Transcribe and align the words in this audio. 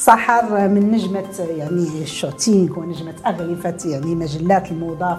سحر 0.00 0.68
من 0.68 0.90
نجمة 0.90 1.46
يعني 1.56 2.02
ال 2.02 2.10
shooting 2.10 2.78
ونجمة 2.78 3.14
أغلفة 3.26 3.76
يعني 3.84 4.14
مجلات 4.14 4.70
الموضة 4.70 5.16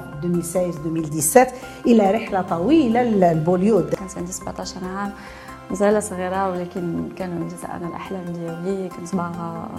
2016-2017 1.36 1.38
إلى 1.86 2.12
رحلة 2.12 2.42
طويلة 2.42 3.04
للبوليود. 3.04 3.90
كانت 3.90 4.18
عندي 4.18 4.32
17 4.32 4.76
عام. 4.86 5.12
مازال 5.72 6.04
صغيرة 6.04 6.50
ولكن 6.52 7.10
كانوا 7.18 7.36
عندي 7.36 7.56
أنا 7.74 7.88
الأحلام 7.88 8.24
ديالي. 8.24 8.90
كنت 8.90 9.16
باغا 9.16 9.70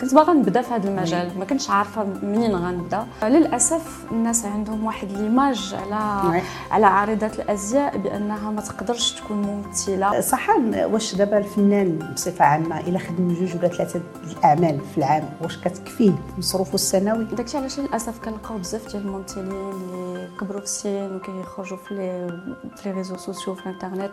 كنت 0.00 0.14
باغا 0.14 0.32
نبدأ 0.32 0.62
في 0.62 0.74
هذا 0.74 0.88
المجال. 0.88 1.38
ما 1.38 1.44
كنتش 1.44 1.70
عارفة 1.70 2.04
منين 2.22 2.56
غنبدأ. 2.56 3.06
للأسف 3.22 4.04
الناس 4.10 4.44
عندهم 4.44 4.84
واحد 4.84 5.12
l'image 5.12 5.74
على 5.82 6.42
على 6.70 6.86
عارضة 6.86 7.26
الأزياء 7.26 7.96
بأنها 7.96 8.50
ما 8.50 8.60
تقدرش 8.60 9.12
تكون 9.12 9.36
ممثلة. 9.36 10.20
صح 10.20 10.48
واش 10.74 11.14
دابا 11.14 11.38
الفنان 11.38 12.12
بصفة 12.14 12.44
عامة 12.44 12.80
إلا 12.80 12.98
خدم 12.98 13.34
جوج 13.34 13.56
ولا 13.56 13.68
ثلاثة 13.68 14.00
الأعمال 14.30 14.80
في 14.80 14.98
العام 14.98 15.28
واش 15.42 15.56
كتكفيه 15.58 16.12
مصروفه 16.38 16.74
السنوي؟ 16.74 17.24
داكشي 17.24 17.58
علاش 17.58 17.80
للأسف 17.80 18.18
كنلقاو 18.24 18.58
بزاف 18.58 18.88
ديال 18.92 19.02
الممثلين 19.06 19.48
اللي 19.50 20.28
كبروا 20.40 20.60
في 20.60 20.66
السن 20.66 21.16
وكيخرجوا 21.16 21.76
في 21.76 21.94
لي 21.94 22.40
في 22.76 22.88
لي 22.88 22.94
ريزو 22.94 23.16
سوسيو 23.16 23.54
في 23.54 23.66
الإنترنت 23.66 24.12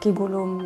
كيقولوا 0.00 0.62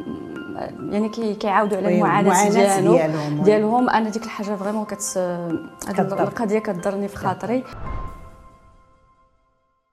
يعني 0.91 1.09
كيعاودوا 1.34 1.78
على 1.78 1.95
المعاناة 1.95 2.80
ديالهم 2.80 3.42
ديالهم 3.42 3.91
أنا 3.91 4.09
ديك 4.10 4.24
الحاجة 4.24 4.56
vraiment 4.56 4.84
كت 4.84 5.12
القضية 5.98 6.59
كتضرني 6.59 7.09
في 7.09 7.16
خاطري. 7.16 7.64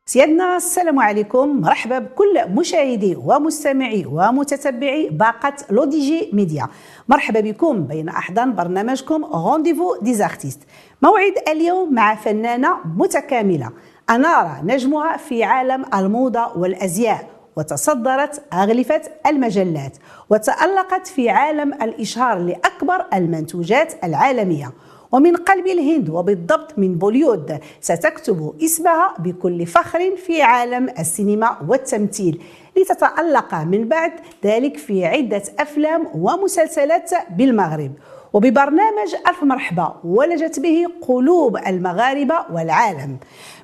سيادنا 0.06 0.58
السلام 0.58 1.00
عليكم. 1.00 1.62
مرحبا 1.62 2.00
بكل 2.00 2.50
مشاهدي 2.50 3.16
ومستمعي 3.16 4.06
ومتتبعي 4.06 5.10
باقة 5.10 5.54
لوديجي 5.70 6.30
ميديا. 6.34 6.68
مرحبا 7.08 7.40
بكم 7.40 7.84
بين 7.84 8.10
أحضان 8.10 8.56
برنامجكم 8.56 9.26
Rendez-vous 9.26 9.96
des 10.02 10.18
artistes 10.18 10.60
موعد 11.02 11.34
اليوم 11.48 11.94
مع 11.94 12.16
فنانة 12.16 12.78
متكاملة. 12.98 13.70
أنار 14.10 14.62
نجمها 14.64 15.18
في 15.18 15.44
عالم 15.44 15.86
الموضة 15.94 16.58
والأزياء. 16.58 17.33
وتصدرت 17.56 18.44
أغلفة 18.54 19.02
المجلات 19.28 19.98
وتألقت 20.30 21.08
في 21.08 21.30
عالم 21.30 21.74
الإشهار 21.74 22.38
لأكبر 22.38 23.06
المنتوجات 23.14 23.94
العالمية. 24.04 24.72
ومن 25.12 25.36
قلب 25.36 25.68
الهند 25.68 26.10
وبالضبط 26.10 26.80
من 26.80 26.96
بوليود 26.96 27.60
ستكتب 27.82 28.54
اسمها 28.64 29.14
بكل 29.20 29.66
فخر 29.66 30.16
في 30.16 30.42
عالم 30.42 30.90
السينما 31.00 31.58
والتمثيل. 31.68 32.42
لتتألق 32.78 33.56
من 33.56 33.88
بعد 33.88 34.12
ذلك 34.46 34.78
في 34.78 35.06
عدة 35.06 35.44
أفلام 35.60 36.08
ومسلسلات 36.16 37.12
بالمغرب. 37.30 37.92
وببرنامج 38.34 39.16
ألف 39.28 39.44
مرحبا 39.44 39.96
ولجت 40.04 40.60
به 40.60 40.86
قلوب 41.02 41.58
المغاربة 41.58 42.36
والعالم. 42.54 43.18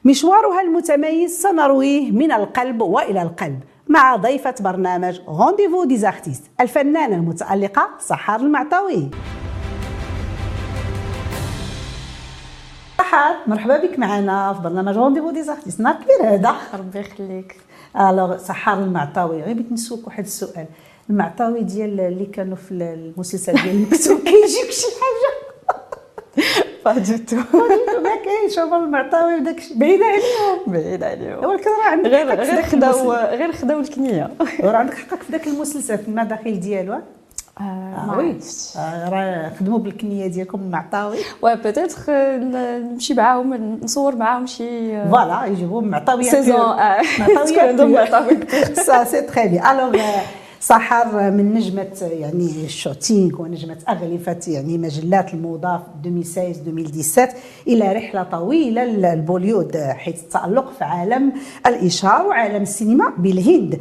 مشوارها 0.05 0.61
المتميز 0.61 1.41
سنرويه 1.41 2.11
من 2.11 2.31
القلب 2.31 2.81
وإلى 2.81 3.21
القلب. 3.21 3.59
مع 3.89 4.15
ضيفة 4.15 4.55
برنامج 4.59 5.19
Rendez-vous 5.27 5.83
des 5.83 6.00
artistes 6.00 6.43
الفنانة 6.61 7.15
المتألقة 7.15 7.89
سحار 7.99 8.39
المعطاوي 8.39 9.09
سحار 12.97 13.35
مرحبا 13.47 13.77
بك 13.77 13.99
معنا 13.99 14.53
في 14.53 14.61
برنامج 14.61 14.97
Rendez-vous 14.97 15.31
des 15.31 15.44
artistes 15.44 15.79
نهار 15.79 15.95
كبير 15.95 16.33
هذا. 16.33 16.55
ربي 16.73 16.99
يخليك. 16.99 17.55
alors 17.99 18.37
سحار 18.37 18.79
المعطاوي 18.79 19.41
غير 19.41 19.53
بغيت 19.53 19.71
نسولك 19.71 20.07
واحد 20.07 20.23
السؤال. 20.23 20.65
المعطاوي 21.09 21.63
ديال 21.63 21.99
اللي 21.99 22.25
كانوا 22.25 22.55
في 22.55 22.71
المسلسل 22.71 23.53
ديال 23.53 23.69
المكتوب 23.75 24.17
كيجيك 24.19 24.71
شي 24.71 24.87
حاجة؟ 24.99 25.49
فاجئتو 26.85 27.35
ما 28.03 28.15
كاينش 28.25 28.59
هما 28.59 28.77
المعطاوي 28.77 29.35
وداك 29.35 29.61
بعيد 29.75 29.99
عليهم 30.01 30.59
بعيد 30.67 31.03
عليهم 31.03 31.45
ولكن 31.45 31.69
راه 31.69 31.89
عندك 31.91 32.09
غير 32.09 32.27
غير 32.35 32.61
خداو 32.63 33.11
غير 33.13 33.51
خداو 33.51 33.79
الكنية. 33.79 34.29
راه 34.63 34.77
عندك 34.77 34.93
حقك 34.93 35.23
في 35.23 35.31
ذاك 35.31 35.47
المسلسل 35.47 35.97
في 35.97 36.07
المداخل 36.07 36.59
ديالو؟ 36.59 36.93
آه 37.61 38.15
oui. 38.17 38.37
راه 39.09 39.51
خدموا 39.59 39.79
بالكنية 39.79 40.27
ديالكم 40.27 40.59
المعطاوي 40.59 41.17
و 41.41 41.55
peut-être 41.55 42.11
نمشي 42.37 43.13
معاهم 43.13 43.79
نصور 43.83 44.15
معاهم 44.15 44.45
شي 44.45 45.03
voilà 45.09 45.45
يجيبوهم 45.45 45.87
معطاوية 45.87 46.23
saison 46.23 46.59
معطاوية 47.19 47.61
عندهم 47.61 47.91
معطاوي 47.91 48.37
ça 48.73 49.03
c'est 49.03 49.21
très 49.21 49.47
bien 49.47 49.65
alors 49.79 49.95
سحر 50.61 51.31
من 51.31 51.53
نجمة 51.53 52.09
يعني 52.11 52.65
ال 52.65 52.74
shooting 52.74 53.41
ونجمة 53.41 53.77
أغلفة 53.89 54.39
يعني 54.47 54.77
مجلات 54.77 55.33
الموضة 55.33 55.77
2016-2017 55.77 57.19
إلى 57.67 57.93
رحلة 57.93 58.23
طويلة 58.23 58.85
للبوليود 58.85 59.77
حيث 59.77 60.23
التألق 60.23 60.71
في 60.77 60.83
عالم 60.83 61.33
الإشهار 61.67 62.27
وعالم 62.27 62.61
السينما 62.61 63.13
بالهند. 63.17 63.79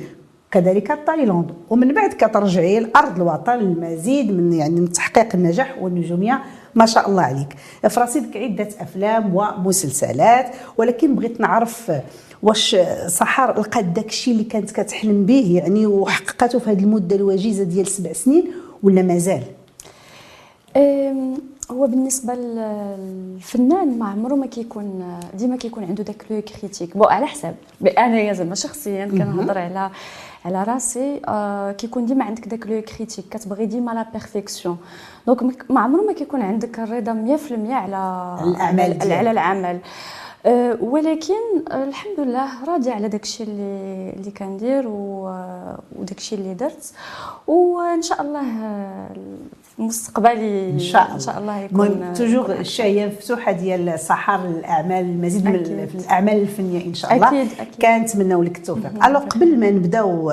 كذلك 0.50 0.98
تايلاند. 1.06 1.50
ومن 1.70 1.94
بعد 1.94 2.10
كترجعي 2.12 2.80
لأرض 2.80 3.16
الوطن 3.16 3.58
للمزيد 3.58 4.32
من 4.32 4.52
يعني 4.52 4.80
من 4.80 4.92
تحقيق 4.92 5.28
النجاح 5.34 5.82
والنجوميه 5.82 6.42
ما 6.74 6.86
شاء 6.86 7.08
الله 7.08 7.22
عليك. 7.22 7.56
في 7.88 8.38
عده 8.38 8.68
أفلام 8.80 9.34
ومسلسلات 9.34 10.54
ولكن 10.76 11.14
بغيت 11.14 11.40
نعرف 11.40 11.92
واش 12.42 12.76
سحر 13.06 13.60
لقات 13.60 13.84
داكشي 13.84 14.30
اللي 14.30 14.44
كانت 14.44 14.70
كتحلم 14.70 15.26
به 15.26 15.60
يعني 15.62 15.86
وحققته 15.86 16.58
في 16.58 16.70
هذه 16.70 16.82
المدة 16.82 17.16
الوجيزه 17.16 17.64
ديال 17.64 17.86
سبع 17.86 18.12
سنين 18.12 18.52
ولا 18.82 19.02
مازال؟ 19.02 19.42
هو 21.70 21.86
بالنسبة 21.86 22.34
للفنان 22.34 23.98
ما 23.98 24.08
عمره 24.08 24.34
ما 24.34 24.46
كيكون 24.46 25.20
ديما 25.34 25.56
كيكون 25.56 25.84
عنده 25.84 26.04
داك 26.04 26.24
le 26.30 26.42
critique. 26.42 26.96
bon 26.96 27.04
على 27.04 27.26
حساب. 27.26 27.54
أنا 27.98 28.32
زعما 28.32 28.54
شخصيا 28.54 29.06
كنهضر 29.06 29.58
على 29.58 29.90
على 30.44 30.62
راسي. 30.62 31.20
آه 31.28 31.72
كيكون 31.72 32.06
ديما 32.06 32.24
عندك 32.24 32.48
داك 32.48 32.66
le 32.66 32.82
critique. 32.82 33.24
كتبغي 33.30 33.66
ديما 33.66 33.90
la 33.90 34.06
perfection 34.12 34.76
donc 35.26 35.70
ما 35.70 35.80
عمره 35.80 36.02
ما 36.02 36.12
كيكون 36.12 36.42
عندك 36.42 36.78
الرضا 36.78 37.38
100% 37.48 37.52
على 37.70 38.36
الأعمال 38.44 39.12
على 39.12 39.30
العمل. 39.30 39.76
أه 39.76 39.80
ولكن 40.80 41.34
الحمد 41.72 42.20
لله 42.20 42.64
راضيه 42.64 42.92
على 42.92 43.08
داكشي 43.08 43.42
اللي 43.44 44.12
اللي 44.16 44.30
كندير 44.30 44.84
وداكشي 44.88 46.34
اللي 46.34 46.54
درت. 46.54 46.92
وإن 47.46 48.02
شاء 48.02 48.22
الله 48.22 48.42
مستقبلي 49.78 50.70
إن 50.70 50.78
شاء 50.78 51.02
الله 51.02 51.14
إن 51.14 51.20
شاء 51.20 51.38
الله 51.38 51.58
يكون 51.58 52.12
توجور 52.14 52.52
الشهيه 52.52 53.06
مفتوحه 53.06 53.52
ديال 53.52 54.00
سحر 54.00 54.44
الأعمال 54.44 55.04
المزيد 55.04 55.44
من 55.44 55.54
الأعمال 55.94 56.42
الفنية 56.42 56.86
إن 56.86 56.94
شاء 56.94 57.14
الله. 57.14 57.28
أكيد 57.28 57.48
أكيد. 57.60 58.02
كنتمناو 58.02 58.42
لك 58.42 58.56
التوفيق. 58.58 59.06
ألو 59.06 59.18
قبل 59.18 59.58
ما 59.60 59.70
نبداو 59.70 60.32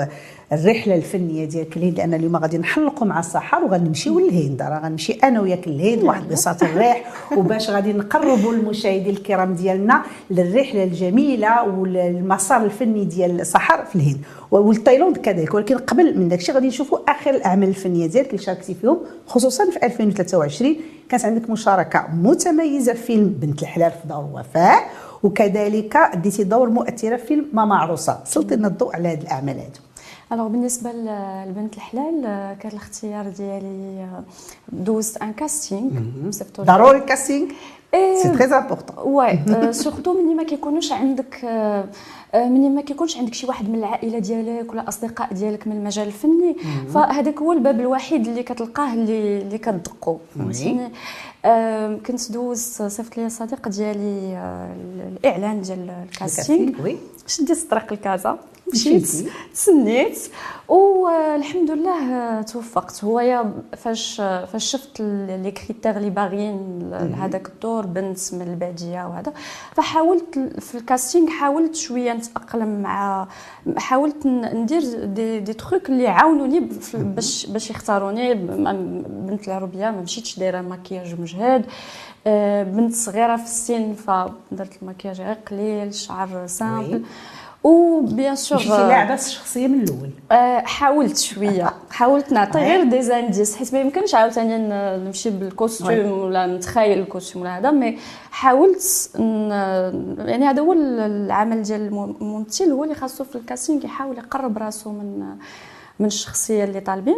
الرحلة 0.52 0.96
الفنية 0.96 1.46
ديالك 1.46 1.78
الهند 1.78 1.98
لأن 1.98 2.14
اليوم 2.14 2.36
غادي 2.36 2.58
نحلقوا 2.58 3.08
مع 3.08 3.20
السحر 3.20 3.64
وغنمشيو 3.64 4.20
للهند. 4.20 4.62
راه 4.62 4.80
غنمشي 4.80 5.14
أنا 5.14 5.42
وياك 5.42 5.68
للهند 5.68 6.04
واحد 6.04 6.28
بساط 6.28 6.64
الريح. 6.64 7.04
وباش 7.38 7.70
غادي 7.70 7.94
نقربوا 7.94 8.54
المشاهدين 8.54 9.16
الكرام 9.16 9.54
ديالنا 9.54 10.04
للرحلة 10.30 10.84
الجميلة 10.84 11.64
والمسار 11.64 12.66
الفني 12.66 13.06
ديال 13.06 13.42
السحر 13.42 13.86
في 13.86 13.96
الهند. 13.96 14.18
والتايلاند 14.52 15.18
كذلك. 15.18 15.54
ولكن 15.54 15.78
قبل 15.78 16.20
من 16.20 16.28
داكشي 16.28 16.52
غادي 16.52 16.68
نشوفوا 16.68 17.12
آخر 17.12 17.30
الأعمال 17.30 17.70
الفنية 17.70 18.08
ديالك 18.08 18.30
اللي 18.30 18.42
شاركتي 18.42 18.74
فيهم 18.74 19.00
خصوصا 19.28 19.72
في 19.72 19.86
2023 19.86 20.76
كانت 21.10 21.26
عندك 21.26 21.50
مشاركة 21.50 22.08
متميزة 22.14 22.94
في 22.94 23.04
فيلم 23.04 23.36
بنت 23.42 23.62
الحلال 23.62 23.92
في 23.92 24.08
دور 24.08 24.30
وفاء 24.34 24.90
وكذلك 25.24 25.96
اديتي 25.96 26.44
دور 26.44 26.70
مؤثرة 26.70 27.16
في 27.16 27.26
فيلم 27.28 27.46
ماما 27.54 27.76
عروسة. 27.76 28.20
سلطي 28.26 28.56
لنا 28.56 28.68
الضوء 28.68 28.96
على 28.96 29.10
هذه 29.10 29.22
الأعمال 29.22 29.56
هذو 29.56 29.86
alors 30.32 30.48
بالنسبة 30.48 30.92
لبنت 31.48 31.76
الحلال 31.78 32.22
كان 32.60 32.72
الاختيار 32.72 33.30
ديالي 33.30 34.08
دوزت 34.70 35.18
un 35.18 35.34
casting 35.34 35.92
ضروري 36.62 37.00
casting 37.00 37.48
c'est 37.94 38.30
très 38.30 38.46
important 38.46 39.14
ouais 39.14 39.40
surtout 39.74 40.14
ملي 40.14 40.34
ما 40.34 40.44
كيكونوش 40.44 40.92
عندك 40.92 41.40
ملي 42.36 42.70
ما 42.70 42.82
كيكونش 42.82 43.18
عندك 43.18 43.34
شي 43.34 43.48
واحد 43.48 43.70
من 43.70 43.76
العائلة 43.76 44.20
ديالك 44.20 44.72
ولا 44.72 44.88
أصدقاء 44.88 45.34
ديالك 45.34 45.68
من 45.68 45.76
المجال 45.76 46.08
الفني. 46.08 46.56
فهذاك 46.94 47.40
هو 47.40 47.52
الباب 47.52 47.80
الوحيد 47.80 48.28
اللي 48.28 48.44
كتلقاه 48.44 48.94
اللي 48.94 49.42
اللي 49.42 49.58
كتدقو. 49.58 50.18
فهمتيني؟ 50.36 50.92
كنت 52.08 52.32
دوزت 52.32 52.84
صيفط 52.84 53.18
لي 53.18 53.30
صديق 53.30 53.68
ديالي 53.68 54.38
الإعلان 55.08 55.62
ديال 55.62 55.90
ال 55.90 56.03
casting 56.03 56.96
شديت 57.28 57.64
الطريق 57.64 57.94
لكازا 57.94 58.38
مشيت 58.74 59.08
تسنيت 59.54 60.20
والحمد 60.68 61.72
لله 61.72 62.42
توفقت. 62.42 63.04
هو 63.04 63.46
فاش 63.78 64.16
فاش 64.22 64.66
شفت 64.66 65.02
les 65.02 65.52
critères 65.52 65.98
اللي 65.98 66.10
باغيين 66.10 66.90
لهذاك 66.90 67.48
الدور 67.48 67.86
بنت 67.86 68.34
من 68.34 68.42
البادية 68.42 69.08
وهذا. 69.08 69.34
فحاولت 69.74 70.40
في 70.60 70.76
ال 70.76 70.83
casting 70.83 71.30
حاولت 71.30 71.76
شوية 71.76 72.14
نتأقلم 72.14 72.82
مع 72.82 73.28
حاولت 73.78 74.28
ندير 74.28 75.06
des, 75.06 75.40
des 75.40 75.54
trucs 75.54 75.90
اللي 75.90 76.04
يعاونوني 76.04 76.70
باش 76.94 77.46
باش 77.46 77.70
يختاروني 77.70 78.34
بنت 79.28 79.48
العربيه 79.48 79.86
ما 79.92 80.02
مشيتش 80.02 80.40
دايرة 80.40 80.62
مكياج 80.62 81.16
مجهد 81.36 81.66
آه، 82.28 82.64
بنت 82.64 82.96
صغيرة 82.96 83.36
في 83.36 83.44
السن 83.44 83.94
فدرت 83.94 84.82
المكياج 84.82 85.22
غير 85.22 85.38
قليل 85.52 85.94
شعر 85.94 86.48
simple. 86.48 87.04
و 87.64 87.78
bien 87.78 88.36
sûr 88.36 88.58
مشيتي 88.58 88.78
لاعبه 88.78 89.14
الشخصيه 89.14 89.68
من 89.68 89.82
الأول. 89.82 90.10
آه 90.32 90.60
حاولت 90.60 91.18
شوية. 91.18 91.74
حاولت 91.92 92.32
نعطي 92.32 92.60
غير 92.60 92.84
des 92.84 93.02
indices 93.02 93.56
حيت 93.56 93.74
ما 93.74 93.80
يمكنش 93.80 94.16
عاوتاني 94.16 94.58
نمشي 95.06 95.30
بال 95.30 95.48
costume 95.48 96.12
ولا 96.12 96.48
نتخيل 96.48 97.00
ال 97.00 97.05
costume 97.05 97.42
ولا 97.42 97.58
هذا 97.58 97.72
mais 97.72 98.00
حاولت 98.32 99.10
يعني 100.20 100.46
هذا 100.46 100.62
هو 100.62 100.74
العمل 100.74 101.64
ديال 101.64 101.82
الممثل 101.82 102.72
هو 102.72 102.84
اللي 102.84 102.96
خاصو 102.96 103.24
في 103.24 103.36
ال 103.36 103.42
casting 103.42 103.86
يحاول 103.86 104.18
يقرب 104.18 104.58
راسو 104.58 104.92
من 104.92 105.36
من 106.00 106.06
الشخصية 106.06 106.64
اللي 106.64 106.80
طالبين. 106.80 107.18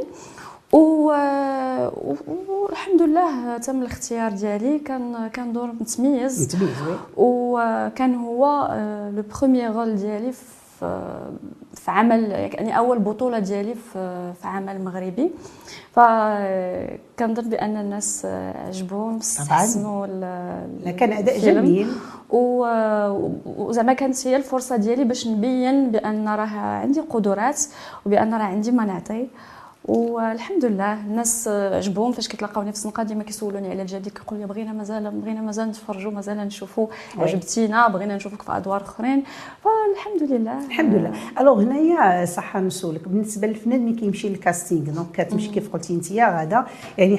والحمد 2.57 3.01
لله 3.01 3.57
تم 3.57 3.81
الاختيار 3.81 4.31
ديالي. 4.31 4.79
كان 4.79 5.27
كان 5.27 5.53
دور 5.53 5.67
متميز 5.67 6.43
متميز 6.43 6.69
وكان 7.17 8.15
هو 8.15 8.69
le 9.15 9.23
premier 9.41 9.71
rôle 9.75 9.95
ديالي 9.95 10.31
في 10.31 11.11
في 11.73 11.91
عمل 11.91 12.31
يعني 12.31 12.77
أول 12.77 12.99
بطولة 12.99 13.39
ديالي 13.39 13.75
في 13.75 14.33
في 14.41 14.47
عمل 14.47 14.85
مغربي. 14.85 15.31
فكنظن 15.91 17.49
بأن 17.49 17.77
الناس 17.77 18.25
عجبهم 18.65 19.17
استحسنوا 19.17 20.05
كان 20.91 21.13
أداء 21.13 21.39
جميل. 21.39 21.87
وزعما 22.29 23.93
كانت 23.93 24.27
هي 24.27 24.35
الفرصة 24.35 24.75
ديالي 24.75 25.03
باش 25.03 25.27
نبين 25.27 25.91
بأن 25.91 26.27
راه 26.27 26.57
عندي 26.57 26.99
قدرات 26.99 27.61
وبأن 28.05 28.33
راه 28.33 28.43
عندي 28.43 28.71
ما 28.71 28.85
نعطي 28.85 29.27
والحمد 29.87 30.65
لله 30.65 30.93
الناس 30.93 31.47
عجبهم 31.47 32.11
فاش 32.11 32.27
كيتلاقاوني 32.27 32.71
في 32.71 32.77
السنقه 32.77 33.03
ديما 33.03 33.23
كيسولوني 33.23 33.69
على 33.69 33.81
الجديد 33.81 34.13
كيقول 34.13 34.39
لي 34.39 34.45
بغينا 34.45 34.73
مازال 34.73 35.11
بغينا 35.11 35.41
مازال 35.41 35.67
نتفرجوا 35.69 36.11
مازال 36.11 36.37
نشوفوا 36.37 36.87
عجبتينا 37.17 37.87
بغينا 37.87 38.15
نشوفك 38.15 38.41
في 38.41 38.57
أدوار 38.57 38.81
أخرين. 38.81 39.23
فالحمد 39.63 40.31
لله. 40.31 40.65
الحمد 40.65 40.93
لله. 40.93 41.11
Alors 41.39 41.63
هنايا 41.63 42.25
صح 42.25 42.57
نسولك. 42.57 43.07
بالنسبة 43.07 43.47
للفنان 43.47 43.85
ملي 43.85 43.93
كيمشي 43.95 44.29
لل 44.29 44.41
casting 44.41 44.81
donc 44.83 45.07
كتمشي 45.13 45.49
كيف 45.49 45.73
قلتي 45.73 45.93
انت 45.93 46.11
غادة 46.11 46.65
يعني 46.97 47.17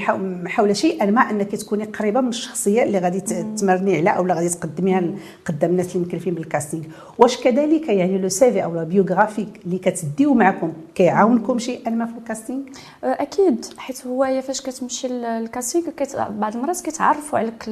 حول 0.49 0.77
شيئا 0.77 1.07
ما 1.07 1.21
أنك 1.21 1.57
تكوني 1.57 1.85
قريبة 1.85 2.21
من 2.21 2.29
الشخصية 2.29 2.83
اللي 2.83 2.99
غادي 2.99 3.21
تمرني 3.57 3.97
عليها 3.97 4.13
أو 4.13 4.23
اللي 4.23 4.35
غادي 4.35 4.49
تقدميها 4.49 5.05
قدام 5.45 5.71
الناس 5.71 5.97
اللي 5.97 6.07
مكلفين 6.07 6.35
بال 6.35 6.45
casting. 6.45 6.85
واش 7.19 7.41
كذلك 7.41 7.89
يعني 7.89 8.19
le 8.19 8.29
CV 8.29 8.65
أو 8.65 8.75
la 8.75 8.85
biographie 8.85 9.54
ك 9.54 9.61
اللي 9.65 9.79
كتديو 9.79 10.35
معكم 10.35 10.73
كيعاونكم 10.95 11.59
شيئا 11.59 11.91
ما 11.91 12.07
في 12.07 12.19
ال 12.19 12.23
casting؟ 12.23 12.58
أكيد. 13.05 13.67
حيت 13.79 14.07
هو 14.07 14.43
فاش 14.43 14.61
كتمشي 14.61 15.09
لل 15.09 15.26
casting 15.26 15.85
بعض 16.31 16.57
المرات 16.57 16.81
كيتعرفوا 16.81 17.39
عليك 17.39 17.65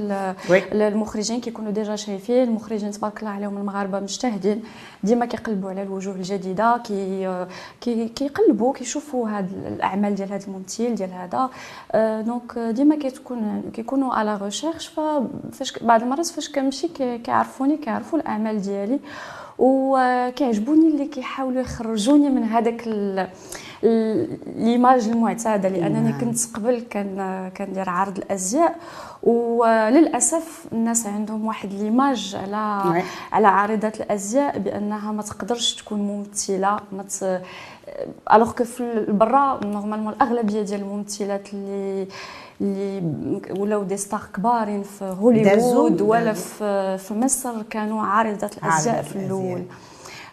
المخرجين 0.72 1.40
كيكونوا 1.40 1.70
déjà 1.70 1.96
شايفين 1.96 2.42
المخرجين 2.42 2.90
تبارك 2.90 3.18
الله 3.18 3.30
عليهم 3.30 3.56
المغاربة 3.56 4.00
مجتهدين. 4.00 4.62
ديما 5.02 5.26
كيقلبوا 5.26 5.70
على 5.70 5.82
الوجوه 5.82 6.14
الجديدة 6.14 6.76
كي 6.76 8.08
كيقلبوا 8.16 8.72
كيشوفوا 8.72 9.28
هاد 9.28 9.52
الأعمال 9.66 10.14
ديال 10.14 10.32
هذا 10.32 10.46
الممثل 10.46 10.94
ديال 10.94 11.12
هذا. 11.12 11.50
أه، 11.92 12.20
donc 12.20 12.58
ديما 12.58 12.96
كتكون 12.96 13.62
كيكونوا 13.74 14.14
على 14.14 14.36
recherche 14.42 14.90
فاش 15.52 15.78
بعض 15.78 16.02
المرات 16.02 16.26
فاش 16.26 16.48
كنمشي 16.48 16.88
كيعرفوني 17.24 17.76
كيعرفوا 17.76 18.18
الأعمال 18.18 18.62
ديالي. 18.62 18.98
وكيعجبوني 19.58 20.88
اللي 20.88 21.06
كيحاولوا 21.06 21.60
يخرجوني 21.60 22.28
من 22.28 22.42
هذاك 22.42 22.88
l'image 24.56 25.08
المعتادة 25.08 25.68
لأنني 25.68 26.10
نعم. 26.10 26.20
كنت 26.20 26.38
قبل 26.54 26.82
كان 26.90 27.50
كندير 27.56 27.90
عرض 27.90 28.18
الأزياء 28.18 28.76
وللأسف 29.26 30.64
الناس 30.72 31.06
عندهم 31.06 31.46
واحد 31.46 31.72
l'image 31.72 32.36
على. 32.42 32.82
على 33.32 33.46
عارضات 33.46 34.00
الأزياء 34.00 34.58
بأنها 34.58 35.12
ما 35.12 35.22
تقدرش 35.22 35.74
تكون 35.74 35.98
ممثلة 35.98 36.80
ما 36.92 37.02
ت... 37.02 37.42
Alors 38.32 38.52
que 38.52 38.64
en 38.64 39.06
vrai 39.08 39.60
normalement 39.64 40.12
الأغلبية 40.12 40.62
ديال 40.62 40.80
الممثلات 40.80 41.48
اللي 41.54 42.06
اللي 42.60 43.02
ولاو 43.58 43.82
des 43.82 43.96
stars 43.96 44.20
كبارين 44.34 44.82
في 44.82 45.04
هوليوود 45.20 46.00
ولا 46.00 46.32
في 46.32 46.98
في 46.98 47.14
مصر 47.14 47.62
كانوا 47.70 48.02
عارضات 48.02 48.58
الأزياء 48.58 49.02
في 49.02 49.16
الأول. 49.16 49.62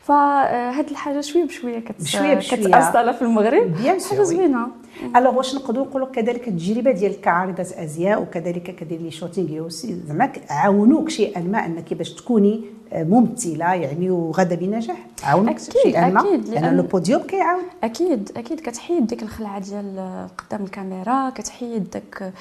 فهاد 0.01 0.89
الحاجة 0.89 1.21
شوية 1.21 1.43
بشوية 1.45 1.79
كت 1.79 2.01
بشوية 2.01 2.33
بشوية. 2.33 2.67
كتاصل 2.67 3.13
في 3.13 3.21
المغرب. 3.21 3.75
حاجة 4.09 4.23
زوينة. 4.23 4.67
Alors 5.15 5.37
واش 5.37 5.55
نقدروا 5.55 5.85
نقولوا 5.85 6.07
كذلك 6.07 6.47
التجربة 6.47 6.91
ديالك 6.91 7.19
كعارضة 7.19 7.63
أزياء 7.63 8.21
وكذلك 8.21 8.75
كدير 8.75 9.01
les 9.01 9.11
shootings 9.11 9.69
زعما 9.69 10.31
عاونوك 10.49 11.09
شيئا 11.09 11.41
ما 11.41 11.65
أنك 11.65 11.93
باش 11.93 12.13
تكوني 12.13 12.61
ممثلة 12.95 13.73
يعني 13.73 14.09
وغدا 14.09 14.55
بنجاح. 14.55 14.97
عاونك 15.23 15.59
شيئا 15.83 16.09
ما 16.09 16.21
أكيد 16.21 16.49
لأن 16.49 16.77
le 16.77 16.83
podium 16.83 17.21
كيعاون. 17.21 17.63
أكيد 17.83 18.31
أكيد 18.37 18.59
كتحيد 18.59 19.07
ديك 19.07 19.23
الخلعة 19.23 19.59
ديال 19.59 20.27
قدام 20.37 20.63
الكاميرا 20.63 21.29
كتحيد 21.29 21.89
داك 21.89 22.33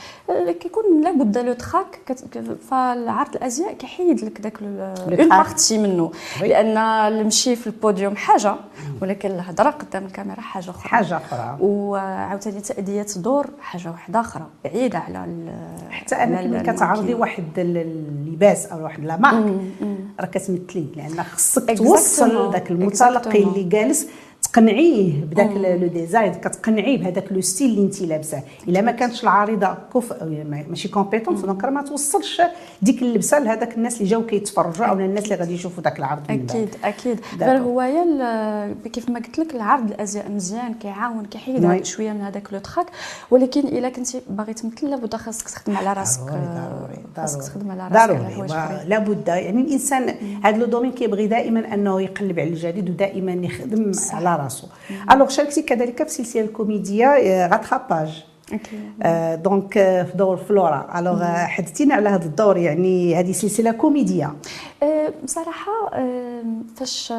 كيكون 0.61 1.01
لابد 1.05 1.39
le 1.39 1.53
trac 1.53 2.17
فالعرض 2.71 3.37
الأزياء 3.37 3.73
كيحيد 3.73 4.25
لك 4.25 4.41
داك 4.41 4.63
une 4.62 5.29
partie 5.29 5.79
منه. 5.79 6.13
لأن 6.41 6.77
المشي 6.79 7.57
في 7.57 7.67
البوديوم 7.67 8.17
حاجة 8.17 8.55
ولكن 9.03 9.31
الهضرة 9.31 9.71
قدام 9.71 10.05
الكاميرا 10.05 10.41
حاجة 10.41 10.71
أخرى. 10.71 10.89
حاجة 10.89 11.17
أخرى. 11.17 11.59
وعاوتاني 12.47 12.61
تأدية 12.61 13.06
دور 13.17 13.47
حاجة 13.61 13.91
واحدة 13.91 14.21
أخرى 14.21 14.47
بعيدة 14.65 14.99
على 14.99 15.27
حتى 15.91 16.15
أنك 16.15 16.44
ملي 16.44 16.73
كتعرضي 16.73 17.15
واحد 17.15 17.59
اللباس 17.59 18.67
أو 18.67 18.85
واحد 18.85 19.05
la 19.05 19.17
marque 19.17 19.61
راه 20.21 20.27
كتمثلي 20.27 20.87
لأن 20.97 21.23
خصك 21.23 21.79
توصل 21.79 22.53
ذاك 22.53 22.71
المتلقي 22.71 23.43
اللي 23.43 23.65
جالس 23.65 24.09
تقنعيه 24.53 25.13
بداك 25.25 25.51
le 25.56 25.87
design 25.87 26.35
كتقنعيه 26.35 26.99
بهذاك 26.99 27.33
le 27.33 27.41
style 27.41 27.71
اللي 27.71 27.83
انت 27.83 28.03
لابسه. 28.03 28.43
إلا 28.69 28.81
ما 28.81 28.93
كانتش 28.93 29.23
العارضة 29.23 29.77
كوف 29.93 30.13
ماشي 30.23 30.89
compétente 30.89 31.41
donc 31.41 31.65
راه 31.65 31.71
ما 31.71 31.83
توصلش 31.83 32.43
ديك 32.83 33.03
اللبسة 33.03 33.39
لهذاك 33.39 33.75
الناس 33.77 33.97
اللي 33.97 34.09
جاو 34.09 34.27
كيتفرجوا 34.27 34.87
أو 34.87 34.99
الناس 34.99 35.25
اللي 35.25 35.35
غادي 35.35 35.55
يشوفوا 35.55 35.83
ذاك 35.83 35.99
العرض 35.99 36.23
أكيد 36.31 36.69
أكيد. 36.85 37.21
غير 37.41 37.59
هو 37.59 38.05
كيف 38.93 39.11
ما 39.11 39.19
قلت 39.19 39.39
لك 39.39 39.55
العرض 39.55 39.91
الأزياء 39.91 40.31
مزيان 40.31 40.75
كيعاون 40.75 41.25
كيحيد. 41.25 41.85
شوية 41.85 42.13
من 42.13 42.21
هذاك 42.21 42.53
le 42.53 42.59
trac. 42.59 42.87
ولكن 43.31 43.61
إلا 43.61 43.89
كنتي 43.89 44.21
باغي 44.31 44.55
تمثل 44.55 44.91
لابد 44.91 45.17
خاصك 45.17 45.49
تخدم 45.49 45.77
على 45.77 45.93
راسك. 45.93 46.21
خاصك 47.17 47.43
تخدم 47.43 47.71
على 47.71 47.89
راسك 47.89 48.13
ضروري 48.13 48.49
لابد. 48.89 49.29
يعني 49.29 49.63
الإنسان 49.63 50.15
هذا 50.44 50.56
le 50.56 50.67
domaine 50.67 50.93
كيبغي 50.93 51.27
دائما 51.27 51.75
أنه 51.75 52.01
يقلب 52.01 52.41
على 52.41 52.51
الجديد 52.51 52.91
ودائما 52.91 53.32
يخدم 53.32 53.93
على 54.13 54.42
راسو 54.43 54.67
alors 55.11 55.29
شاركتي 55.29 55.63
كذلك 55.63 56.03
في 56.03 56.11
سلسله 56.15 56.43
الكوميديا 56.43 57.46
Rattrapage 57.46 58.25
donc 59.44 59.72
في 59.72 60.13
دور 60.15 60.37
فلورا. 60.37 60.99
Alors 60.99 61.25
حدثينا 61.25 61.94
على 61.94 62.08
هذا 62.08 62.25
الدور 62.25 62.56
يعني 62.56 63.17
هذه 63.17 63.32
سلسلة 63.32 63.72
كوميدية. 63.72 64.34
بصراحة 65.25 65.91
فاش 66.77 67.13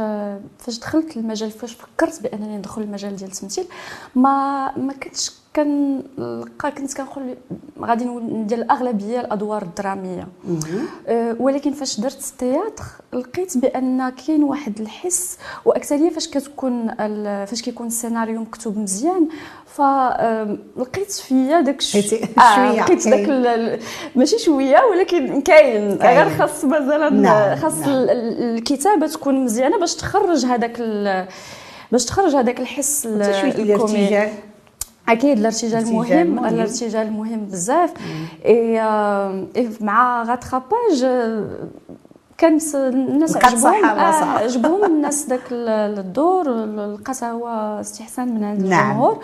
فاش 0.60 0.80
دخلت 0.80 1.18
المجال 1.18 1.52
فاش 1.52 1.74
فكرت 1.74 2.24
بأنني 2.24 2.58
ندخل 2.58 2.82
المجال 2.82 3.16
ديال 3.16 3.32
التمثيل 3.32 3.66
ما 4.16 4.78
ما 4.78 4.94
كنتش 4.94 5.32
كنلقى 5.56 6.72
كنت 6.72 6.94
كنقول 6.98 7.36
غادي 7.82 8.06
ندير 8.06 8.58
الأغلبية 8.58 9.20
الأدوار 9.20 9.62
الدرامية. 9.62 10.28
ولكن 11.40 11.72
فاش 11.72 12.00
درت 12.00 12.32
التياتر 12.32 12.84
لقيت 13.14 13.58
بأن 13.58 14.10
كاين 14.10 14.44
واحد 14.44 14.82
الحس 14.82 15.38
وأكثرية 15.66 16.10
فاش 16.10 16.28
كتكون 16.28 16.96
فاش 17.46 17.62
كيكون 17.62 17.88
السيناريو 17.88 18.42
مكتوب 18.42 18.78
مزيان 18.78 19.28
فلقيت 19.74 21.12
فيا 21.12 21.62
داك 21.62 21.80
الشيء 21.80 22.26
آه 22.40 22.72
لقيت 22.76 23.08
داك 23.08 23.80
ماشي 24.16 24.40
شوية 24.40 24.78
ولكن 24.92 25.42
كاين. 25.42 25.98
غير 25.98 26.30
خاص 26.30 26.66
مثلا 26.66 27.10
نعم. 27.10 27.56
خاص 27.56 27.78
نعم. 27.80 27.90
الكتابة 27.90 29.08
تكون 29.08 29.44
مزيانة 29.44 29.80
باش 29.80 29.96
تخرج 29.96 30.46
هذاك 30.46 30.82
باش 31.92 32.06
تخرج 32.06 32.36
هذاك 32.36 32.60
الحس 32.60 33.06
الكوميدي 33.06 34.28
أكيد 35.10 35.38
الارتجال 35.38 35.94
مهم 35.94 36.46
الارتجال 36.46 37.12
مهم 37.12 37.46
بزاف. 37.46 37.94
إي 38.46 38.82
مع 39.82 40.24
غاتراباج 40.24 41.06
كانت 42.38 42.76
الناس 42.76 43.38
عجبهم. 43.38 43.86
آه 43.86 44.24
عجبهم 44.24 44.86
الناس 44.86 45.30
ذاك 45.30 45.42
الدور 45.52 46.50
هو 47.24 47.48
استحسان 47.82 48.36
من 48.36 48.44
عند 48.44 48.66
نعم. 48.66 49.18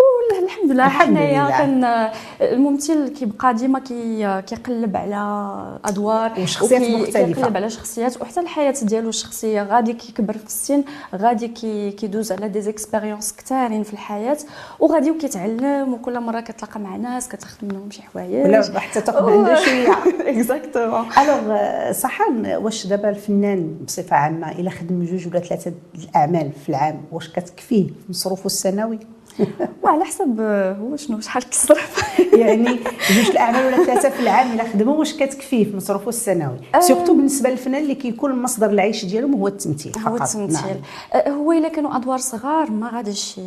الجمهور 0.00 0.44
الحمد 0.44 0.72
لله 0.72 0.88
حنايا 0.88 1.50
كان 1.50 2.10
الممثل 2.40 3.08
كيبقى 3.08 3.54
ديما 3.54 3.78
كي 3.78 4.42
كيقلب 4.42 4.96
على 4.96 5.78
أدوار 5.84 6.32
وشخصيات 6.40 6.82
مختلفة. 6.82 7.32
كيقلب 7.32 7.56
على 7.56 7.70
شخصيات 7.70 8.20
وحتى 8.22 8.40
الحياة 8.40 8.74
ديالو 8.82 9.08
الشخصية. 9.08 9.62
غادي 9.62 9.92
كيكبر 9.92 10.32
في 10.38 10.46
السن 10.46 10.84
غادي 11.14 11.48
كي 11.48 11.90
كيدوز 11.90 12.32
على 12.32 12.48
des 12.48 12.60
expériences 12.60 13.32
كثارين 13.32 13.82
في 13.82 13.92
الحياة 13.92 14.38
وغادي 14.80 15.10
وكيتعلم 15.10 15.94
وكل 15.94 16.20
مرة 16.20 16.40
كتلاقى 16.40 16.80
مع 16.80 16.96
ناس 16.96 17.28
كتخدم 17.28 17.68
منهم 17.68 17.90
شي 17.90 18.02
حوايج. 18.02 18.46
ولا 18.46 18.80
حتى 18.80 19.00
تاخذ 19.00 19.30
عنده 19.30 19.64
شوية. 19.64 19.92
Exactement 20.30 21.06
alors 21.18 21.92
سحر 21.92 22.46
واش 22.46 22.86
دابا 22.86 23.08
الفنان 23.08 23.76
بصفة 23.86 24.16
عامة 24.16 24.52
إلا 24.52 24.70
خدم 24.70 25.04
جوج 25.04 25.26
ولا 25.26 25.40
ثلاثة 25.40 25.72
الأعمال 25.94 26.52
في 26.52 26.68
العام 26.68 27.02
واش 27.12 27.28
كتكفيه؟ 27.28 27.86
مصروفه 28.08 28.46
السنوي؟ 28.46 29.15
وعلى 29.82 30.04
حسب 30.04 30.40
هو 30.80 30.96
شنو 30.96 31.20
شحال 31.20 31.42
كيصرف. 31.42 32.18
يعني 32.42 32.78
جوج 33.10 33.30
الأعمال 33.30 33.66
ولا 33.66 33.84
ثلاثة 33.84 34.08
في 34.08 34.20
العام 34.20 34.52
إلا 34.52 34.64
خدموا 34.64 34.94
واش 34.94 35.16
كتكفيه 35.16 35.64
في 35.64 35.76
مصروفه 35.76 36.08
السنوي. 36.08 36.58
surtout 36.80 37.14
بالنسبة 37.14 37.50
للفنان 37.50 37.82
اللي 37.82 37.94
كيكون 37.94 38.42
مصدر 38.42 38.70
العيش 38.70 39.04
ديالهم 39.04 39.34
هو 39.34 39.48
التمثيل 39.48 39.92
فقط. 39.92 40.08
هو 40.08 40.16
التمثيل. 40.16 40.76
نعم. 41.14 41.34
هو 41.34 41.52
إلا 41.52 41.68
كانوا 41.68 41.96
أدوار 41.96 42.18
صغار 42.18 42.70
ما 42.70 42.90
غاديش 42.90 43.40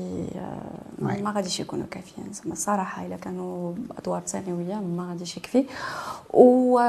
ما 0.99 1.33
غاديش 1.35 1.59
يكونوا 1.59 1.85
كافيين. 1.91 2.33
زعما 2.33 2.53
الصراحه 2.53 3.05
إلا 3.05 3.15
كانوا 3.15 3.73
أدوار 3.97 4.21
ثانوية 4.27 4.75
ما 4.75 5.07
غاديش 5.09 5.37
يكفي. 5.37 5.65
و 6.33 6.79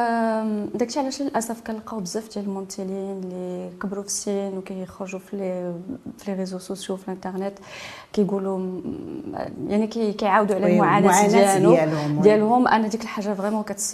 داكشي 0.74 1.00
علاش 1.00 1.22
للأسف 1.22 1.60
كنلقاو 1.60 2.00
بزاف 2.00 2.34
ديال 2.34 2.44
الممثلين 2.44 3.20
اللي 3.22 3.70
كبروا 3.82 4.02
في 4.02 4.08
السن 4.08 4.58
وكيخرجوا 4.58 5.20
في 5.20 5.36
لي 5.36 5.74
في 6.18 6.30
لي 6.30 6.38
ريزو 6.38 6.58
سوسيو 6.58 6.96
في 6.96 7.08
الإنترنت 7.08 7.58
كيقولوا 8.12 8.80
يعني 9.68 9.86
كيعاودوا 9.86 10.56
على 10.56 10.72
المعاناة 10.72 11.28
ديالهم 11.28 12.20
ديالهم 12.20 12.68
أنا 12.68 12.88
ديك 12.88 13.02
الحاجة 13.02 13.34
vraiment 13.34 13.62
كت 13.62 13.90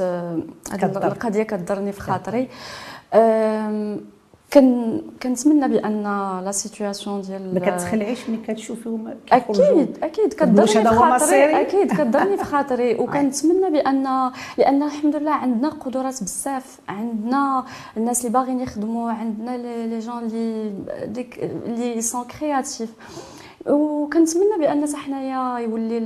القضية 0.82 1.42
كتضرني 1.42 1.92
في 1.92 2.00
خاطري. 2.00 2.48
كن 4.52 5.00
كنتمنى 5.22 5.68
بأن 5.68 6.02
la 6.44 6.52
situation 6.52 7.20
ديال 7.20 7.54
ما 7.54 7.60
كتخلعيش 7.60 8.28
ملي 8.28 8.38
كتشوفيهم 8.48 9.14
أكيد 9.32 9.98
أكيد. 10.02 10.32
كضرني 10.34 10.66
في 10.66 10.84
خاطري. 10.84 11.60
أكيد 11.60 11.92
كضرني 11.92 12.36
في 12.36 12.44
خاطري. 12.52 12.94
وكنتمنى 12.94 13.70
بان 13.70 14.30
لأن 14.58 14.82
الحمد 14.82 15.16
لله 15.16 15.30
عندنا 15.30 15.68
قدرات 15.68 16.22
بزاف. 16.22 16.78
عندنا 16.88 17.64
الناس 17.96 18.20
اللي 18.20 18.32
باغيين 18.38 18.60
يخدموا. 18.60 19.10
عندنا 19.10 19.56
les 19.86 19.98
jeunes 19.98 20.18
اللي 20.18 20.72
ديك 21.06 21.38
اللي 21.66 22.00
sont 22.00 22.25
créatifs 22.25 22.90
وكنتمنى 23.68 24.58
بان 24.61 24.96
حنايا 24.96 25.58
يولي 25.58 25.96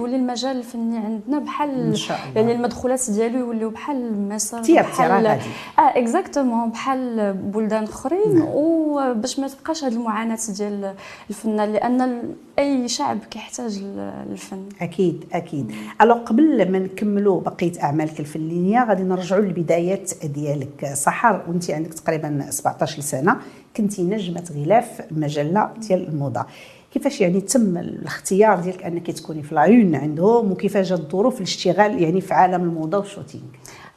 يولي 0.00 0.16
المجال 0.16 0.56
الفني 0.56 0.98
عندنا 0.98 1.38
بحال 1.38 1.70
إن 1.70 1.94
شاء 1.94 2.18
الله. 2.18 2.40
يعني 2.40 2.52
المدخولات 2.52 3.10
ديالو 3.10 3.38
يوليو 3.38 3.70
بحال 3.70 4.28
مصر 4.28 4.60
بحال 4.60 5.26
آه 5.26 5.40
Exactement 5.78 6.70
بحال 6.70 7.32
بلدان 7.34 7.84
أخرين. 7.84 8.34
نعم. 8.34 8.48
وباش 8.54 9.38
ما 9.38 9.48
تبقاش 9.48 9.84
هذه 9.84 9.92
المعاناة 9.92 10.38
ديال 10.48 10.94
الفنان 11.30 11.72
لأن 11.72 12.34
أي 12.58 12.88
شعب 12.88 13.18
كيحتاج 13.30 13.82
الفن. 14.30 14.68
أكيد 14.80 15.24
أكيد. 15.32 15.72
Alors 16.02 16.14
قبل 16.14 16.72
ما 16.72 16.78
نكملوا 16.78 17.40
بقية 17.40 17.72
أعمالك 17.82 18.20
الفنية 18.20 18.84
غادي 18.88 19.02
نرجعوا 19.02 19.42
للبدايات 19.42 20.10
ديالك. 20.24 20.90
سحر 20.94 21.44
وأنت 21.48 21.70
عندك 21.70 21.94
تقريبا 21.94 22.46
17 22.50 23.00
سنة 23.02 23.36
كنتي 23.76 24.02
نجمة 24.02 24.44
غلاف 24.54 25.02
مجلة 25.10 25.70
ديال 25.88 26.08
الموضة. 26.08 26.46
كيفاش 26.92 27.20
يعني 27.20 27.40
تم 27.40 27.76
الاختيار 27.78 28.60
ديالك 28.60 28.82
أنك 28.82 29.10
تكوني 29.10 29.42
في 29.42 29.52
la 29.52 29.69
une 29.69 29.94
عندهم؟ 29.94 30.52
وكيفاش 30.52 30.88
جات 30.88 31.00
الظروف 31.00 31.36
الاشتغال 31.36 32.02
يعني 32.02 32.20
في 32.20 32.34
عالم 32.34 32.62
الموضة 32.62 32.98
وال 32.98 33.06
shooting؟ 33.06 33.44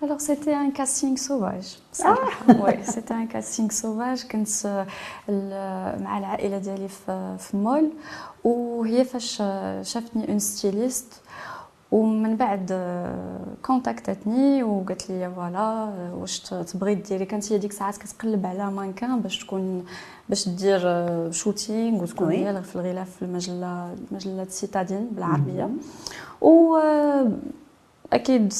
Alors 0.03 0.19
c'était 0.19 0.53
un 0.53 0.71
casting 0.71 1.15
sauvage. 1.17 1.77
صراحة 1.93 2.63
oui 2.63 2.83
c'était 2.83 3.13
un 3.13 3.27
casting 3.27 3.69
sauvage 3.69 4.23
كنت 4.23 4.47
مع 5.99 6.17
العائلة 6.17 6.57
ديالي 6.57 6.87
في 7.37 7.51
مول 7.53 7.89
وهي 8.43 9.05
فاش 9.05 9.37
شافتني 9.81 10.29
une 10.29 10.39
styliste 10.39 11.21
ومن 11.91 12.35
بعد 12.35 12.71
كونتاكتاتني 13.61 14.63
وقالت 14.63 15.09
لي 15.09 15.31
voilà 15.35 15.93
واش 16.13 16.39
تبغي 16.39 16.95
ديري 16.95 17.25
كانت 17.25 17.53
هي 17.53 17.57
ديك 17.57 17.71
الساعات 17.71 17.97
كتقلب 17.97 18.45
على 18.45 18.71
مانكان 18.71 19.19
باش 19.19 19.39
تكون 19.39 19.85
باش 20.29 20.49
دير 20.49 20.81
shooting 21.31 22.03
وتكون 22.03 22.31
هي 22.31 22.63
في 22.63 22.75
الغلاف 22.75 23.09
في 23.15 23.21
المجله 23.21 23.95
مجله 24.11 24.45
Citadine 24.49 25.09
بالعربيه 25.11 25.69
و 26.41 26.77
أكيد 28.13 28.53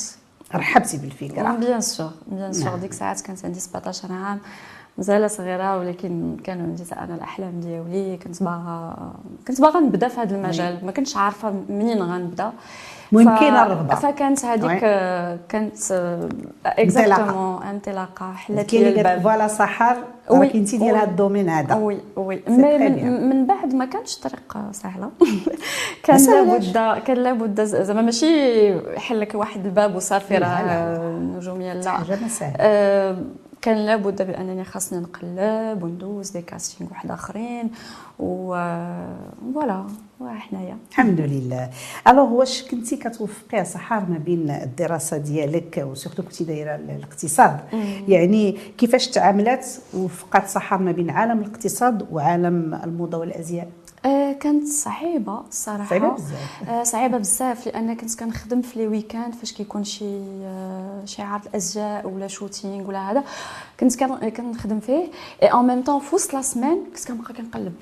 رحبتي 0.55 0.98
بالفكرة. 0.98 1.55
بيان 1.55 1.81
سور 1.81 2.12
بيان 2.27 2.53
سور 2.53 2.75
ديك 2.75 2.91
الساعات 2.91 3.22
كانت 3.22 3.46
عندي 3.46 3.60
17 3.60 4.13
عام 4.13 4.39
مازال 4.98 5.31
صغيرة 5.31 5.77
ولكن 5.77 6.38
كانوا 6.43 6.63
عندي 6.63 6.84
أنا 6.93 7.15
الأحلام 7.15 7.60
ديالي. 7.60 8.17
كنت 8.17 8.43
باغا 8.43 9.13
كنت 9.48 9.62
باغا 9.62 9.79
نبدأ 9.79 10.08
في 10.08 10.20
هذا 10.20 10.36
المجال. 10.36 10.86
ما 10.86 10.91
كنتش 10.91 11.17
عارفة 11.17 11.53
منين 11.70 12.01
غنبدأ. 12.03 12.53
المهم 13.13 13.39
كاينة 13.39 13.65
الرغبة. 13.65 13.96
فكانت 13.96 14.46
هذيك 14.46 14.80
كانت 15.50 15.91
exactement 16.65 17.63
انطلاقة 17.63 18.34
حلت 18.34 18.74
لي 18.74 18.89
الباب. 18.89 19.22
voilà 19.22 19.48
سحر 19.48 19.98
راك 20.32 20.56
انت 20.56 20.75
ديال 20.75 20.96
هذا 20.96 21.03
ال 21.03 21.09
domaine 21.09 21.50
هذا. 21.50 21.75
oui 21.75 22.00
oui. 22.15 22.43
من, 22.48 23.30
من 23.30 23.46
بعد 23.46 23.75
ما 23.75 23.86
كانش 23.86 24.18
طريق 24.18 24.58
سهلة. 24.72 25.10
كان 26.03 26.25
لابد 26.25 27.01
كان 27.03 27.18
لابد 27.18 27.63
زعما 27.63 28.01
ماشي 28.01 28.70
يحل 28.96 29.20
لك 29.20 29.36
واحد 29.36 29.65
الباب 29.65 29.96
وصافي 29.96 30.38
راه 30.38 30.98
نجوميه 31.38 31.74
لا 31.74 31.91
حاجة 31.91 32.20
ما 32.22 32.27
سهلة. 32.27 32.56
كان 33.62 33.86
لابد 33.86 34.22
بأنني 34.22 34.63
خاصني 34.63 35.00
نقلب 35.00 35.84
وندوز 35.84 36.30
des 36.29 36.41
castings 36.41 36.89
واحد 36.89 37.12
آخرين 37.12 37.72
و 38.20 38.53
voilà 39.53 39.88
وحنايا. 40.20 40.77
الحمد 40.91 41.20
لله. 41.22 41.70
Alors 42.08 42.29
واش 42.34 42.63
كنتي 42.72 42.98
كتوفقي 42.98 43.65
سحر 43.65 44.05
ما 44.10 44.18
بين 44.18 44.50
الدراسة 44.50 45.18
ديالك 45.18 45.84
و 45.88 45.92
surtout 45.92 46.24
كنتي 46.24 46.44
دايرة 46.44 46.75
الاقتصاد؟ 46.75 47.60
يعني 48.08 48.58
كيفاش 48.77 49.08
تعاملات 49.08 49.65
وفقات 49.94 50.48
سحر 50.48 50.79
ما 50.80 50.91
بين 50.91 51.10
عالم 51.10 51.39
الاقتصاد 51.39 52.08
وعالم 52.12 52.74
الموضة 52.74 53.18
والأزياء؟ 53.18 53.68
آه 54.05 54.31
كانت 54.31 54.67
صعيبة 54.67 55.39
الصراحه 55.50 55.89
صعيبة 55.89 56.10
بزاف. 56.10 56.70
آه 56.70 56.84
صعيبة 56.84 57.17
بزاف 57.17 57.65
لأن 57.67 57.96
كنت 57.96 58.20
كنخدم 58.20 58.62
في 58.62 58.79
les 58.79 58.88
weekends 58.88 59.36
فاش 59.36 59.53
كيكون 59.53 59.84
شي 59.84 60.20
آه 60.43 61.01
شي 61.05 61.22
عرض 61.22 61.55
ازياء 61.55 62.08
ولا 62.08 62.27
shooting 62.27 62.88
ولا 62.89 63.12
هذا. 63.12 63.24
كنت 63.79 64.03
كنخدم 64.38 64.79
فيه. 64.79 65.08
et 65.43 65.48
en 65.48 65.67
même 65.67 65.81
temps 65.84 66.00
في 66.00 66.15
وسط 66.15 66.34
la 66.34 66.41
semaine 66.41 66.84
كنت 66.96 67.08
كنبقى 67.08 67.34
كنقلب. 67.34 67.74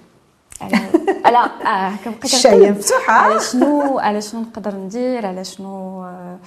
على 0.61 0.75
على 1.25 1.38
آه 1.38 1.95
كنبقى 2.05 2.23
الشايه 2.23 2.71
مفتوحه 2.71 3.13
على 3.13 3.39
شنو 3.39 3.99
على 3.99 4.21
شنو 4.21 4.41
نقدر 4.41 4.75
ندير 4.75 5.25
على 5.25 5.43
شنو 5.43 6.03
آه 6.03 6.38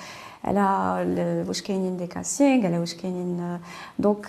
على 0.45 1.45
واش 1.49 1.63
كاينين 1.63 1.97
des 1.97 2.07
castings 2.07 2.67
على 2.67 2.79
واش 2.79 2.95
كاينين 2.95 3.59
donc 3.99 4.27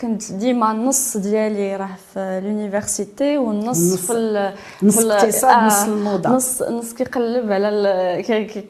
كنت 0.00 0.32
ديما 0.32 0.72
النص 0.72 1.16
ديالي 1.16 1.76
راه 1.76 1.88
في 2.14 2.40
l'université 2.44 3.38
والنص 3.38 3.94
في 3.94 4.52
نص 4.82 4.98
الاقتصاد 4.98 5.50
آه 5.50 5.66
نص 5.66 5.82
الموضه 5.82 6.30
نص 6.30 6.62
نص 6.62 6.92
كيقلب 6.92 7.52
على 7.52 8.22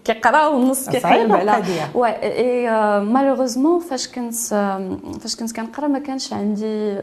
كيقرا 0.04 0.47
والنص 0.47 0.88
كيقلب 0.88 1.33
على 1.33 1.62
oui 1.94 2.70
malheureusement 3.00 3.80
فاش 3.80 4.09
كنت 4.09 4.35
فاش 5.21 5.37
كنت 5.37 5.57
كنقرا 5.57 5.87
ما 5.87 5.99
كانش 5.99 6.33
عندي 6.33 6.99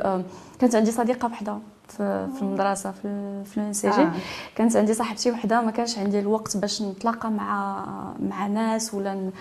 كانت 0.60 0.76
عندي 0.76 0.92
صديقه 0.92 1.26
وحده 1.26 1.58
في 1.88 2.28
في 2.36 2.42
المدرسة 2.42 2.92
في 2.92 3.42
في 3.46 3.58
l'ENCG 3.58 4.02
آه. 4.02 4.12
كانت 4.56 4.76
عندي 4.76 4.94
صاحبتي 4.94 5.32
وحده 5.32 5.62
ما 5.62 5.72
كانش 5.72 5.98
عندي 5.98 6.20
الوقت 6.20 6.58
باش 6.58 6.82
نتلاقى 6.82 7.32
مع 7.32 7.86
مع 8.20 8.48
ناس 8.48 8.94
ولا 8.94 9.32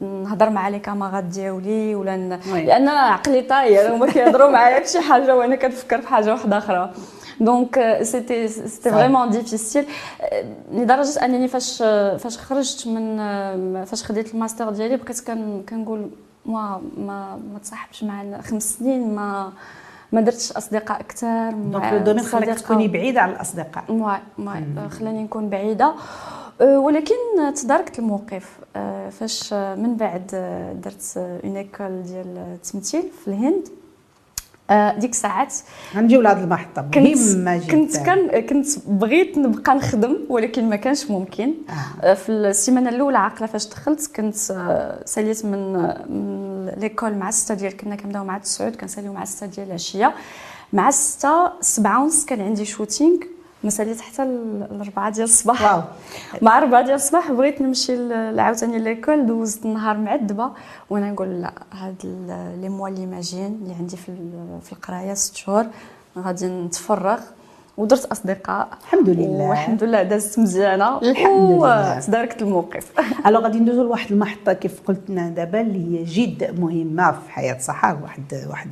نهضر 0.00 0.50
مع 0.50 0.68
les 0.68 0.78
camarades 0.78 1.24
ديالي 1.24 1.94
ولا 1.94 2.16
ن... 2.16 2.40
لأن 2.54 2.88
عقلي 2.88 3.42
طاير 3.42 3.94
هما 3.94 4.06
كيهضروا 4.06 4.50
معايا 4.50 4.80
في 4.80 4.88
شي 4.88 5.00
حاجة 5.00 5.36
وأنا 5.36 5.56
كنفكر 5.56 6.00
في 6.00 6.08
حاجة 6.08 6.32
واحدة 6.32 6.58
أخرى. 6.58 6.92
donc 7.40 7.98
c'était 8.02 8.48
c'était 8.48 8.90
vraiment 8.90 9.30
difficile 9.30 9.86
لدرجة 10.72 11.24
أنني 11.24 11.48
فاش 11.48 11.78
فاش 12.18 12.38
خرجت 12.38 12.86
من 12.86 13.16
فاش 13.84 14.04
خديت 14.04 14.34
الماستر 14.34 14.70
ديالي 14.70 14.96
بقيت 14.96 15.20
كنقول 15.68 16.10
ما 16.46 16.80
ما 16.96 17.36
ما 17.52 17.58
تصاحبش 17.62 18.04
مع 18.04 18.40
خمس 18.40 18.74
سنين 18.78 19.14
ما 19.14 19.52
ما 20.14 20.20
درتش 20.20 20.52
أصدقاء 20.52 21.02
كثار 21.02 21.52
donc 21.52 21.92
le 21.92 21.98
domaine 21.98 22.24
خلاك 22.24 22.60
تكوني 22.60 22.88
بعيدة 22.88 23.20
على 23.20 23.32
الأصدقاء. 23.32 23.84
واي 23.88 24.18
واي. 24.38 24.88
خلاني 24.90 25.22
نكون 25.22 25.48
بعيدة. 25.48 25.94
ولكن 26.60 27.14
تداركت 27.54 27.98
الموقف. 27.98 28.58
فاش 29.10 29.52
من 29.52 29.96
بعد 29.96 30.26
درت 30.84 31.12
une 31.16 31.56
école 31.56 32.02
ديال 32.02 32.38
التمثيل 32.38 33.02
في 33.24 33.28
الهند. 33.28 33.68
ديك 35.00 35.10
الساعات 35.10 35.54
غنجيو 35.96 36.20
لهاد 36.20 36.38
المحطة. 36.38 36.82
كنت 36.82 36.96
مهمه 36.96 37.56
جدا. 37.56 37.72
كنت 37.72 37.96
كان 37.96 38.40
كنت 38.40 38.66
بغيت 38.86 39.38
نبقى 39.38 39.74
نخدم 39.74 40.16
ولكن 40.28 40.68
ما 40.68 40.76
كانش 40.76 41.10
ممكن. 41.10 41.54
آه. 42.02 42.14
في 42.14 42.32
السيمانة 42.32 42.90
الأولى 42.90 43.18
عاقلة 43.18 43.46
فاش 43.46 43.66
دخلت 43.68 44.16
كنت 44.16 44.34
ساليت 45.04 45.44
من 45.44 45.72
من 46.08 46.53
l'école 46.76 47.14
مع 47.14 47.28
الستة 47.28 47.54
ديال 47.54 47.76
كنا 47.76 47.96
كنبداو 47.96 48.24
مع 48.24 48.36
التسعود 48.36 48.76
كنساليو 48.76 49.12
مع 49.12 49.22
الستة 49.22 49.46
ديال 49.46 49.66
العشية. 49.66 50.14
مع 50.72 50.88
الستة 50.88 51.52
سبعة 51.60 52.02
ونص 52.02 52.24
كان 52.24 52.40
عندي 52.40 52.64
shooting 52.64 53.16
ما 53.64 53.70
ساليت 53.70 54.00
حتى 54.00 54.22
الأربعة 54.22 55.10
ديال 55.10 55.24
الصباح. 55.24 55.62
waouh. 55.74 55.82
مع 56.42 56.58
أربعة 56.58 56.82
ديال 56.82 56.94
الصباح 56.94 57.32
بغيت 57.32 57.60
نمشي 57.62 58.14
عاوتاني 58.14 58.78
l'école 58.78 59.26
دوزت 59.26 59.64
النهار 59.64 59.96
معذبة 59.98 60.50
وأنا 60.90 61.10
نقول 61.12 61.28
لا 61.42 61.52
هاد 61.72 61.94
les 62.60 62.68
mois 62.68 62.88
اللي 62.88 63.06
ماجيين 63.06 63.58
اللي 63.62 63.74
عندي 63.74 63.96
في 63.96 64.08
ال- 64.08 64.58
في 64.62 64.72
القراية 64.72 65.14
ست 65.14 65.36
شهور 65.36 65.66
غادي 66.18 66.46
نتفرغ. 66.46 67.20
ودرت 67.76 68.04
أصدقاء 68.04 68.68
الحمد 68.82 69.08
لله. 69.08 69.48
والحمد 69.48 69.84
لله 69.84 70.02
دازت 70.02 70.38
مزيانة 70.38 70.98
الحمد 71.02 71.50
لله. 71.50 71.96
وتداركت 71.98 72.42
الموقف 72.42 72.92
alors 73.26 73.38
غادي 73.40 73.58
ندوزو 73.58 73.82
لواحد 73.82 74.12
المحطة 74.12 74.52
كيف 74.52 74.80
قلت 74.86 75.10
لنا 75.10 75.28
دابا 75.28 75.60
اللي 75.60 75.98
هي 76.00 76.04
جد 76.04 76.60
مهمة 76.60 77.12
في 77.12 77.30
حياة 77.30 77.58
صحاب 77.58 78.02
واحد 78.02 78.44
واحد 78.50 78.70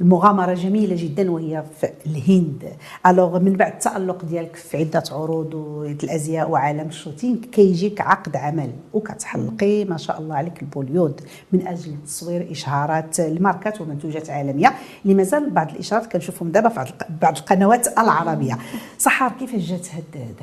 المغامرة 0.00 0.54
جميلة 0.54 0.96
جدا 0.98 1.30
وهي 1.30 1.64
في 1.80 1.88
الهند. 2.06 2.64
Alors 3.06 3.38
من 3.38 3.52
بعد 3.52 3.72
التألق 3.72 4.24
ديالك 4.24 4.56
في 4.56 4.76
عدة 4.76 5.02
عروض 5.12 5.54
والازياء 5.54 6.50
وعالم 6.50 6.88
ال 6.88 6.93
shooting 6.93 7.36
كيجيك 7.38 8.00
عقد 8.00 8.36
عمل 8.36 8.70
وكتحلقي 8.92 9.84
ما 9.84 9.96
شاء 9.96 10.20
الله 10.20 10.34
عليك 10.34 10.62
لبوليود 10.62 11.20
من 11.52 11.66
أجل 11.66 11.94
تصوير 12.06 12.48
إشهارات 12.50 13.20
الماركات 13.20 13.80
ومنتوجات 13.80 14.30
عالمية. 14.30 14.74
اللي 15.04 15.14
مازال 15.14 15.50
بعض 15.50 15.70
الإشهارات 15.70 16.12
كنشوفهم 16.12 16.48
دابا 16.50 16.68
في 16.68 16.74
بعض 16.76 16.86
الق- 16.86 17.06
بعض 17.22 17.36
القنوات 17.36 17.98
العربية. 17.98 18.58
سحر 18.98 19.32
كيفاش 19.32 19.60
جات 19.62 19.86
هاد 19.94 20.36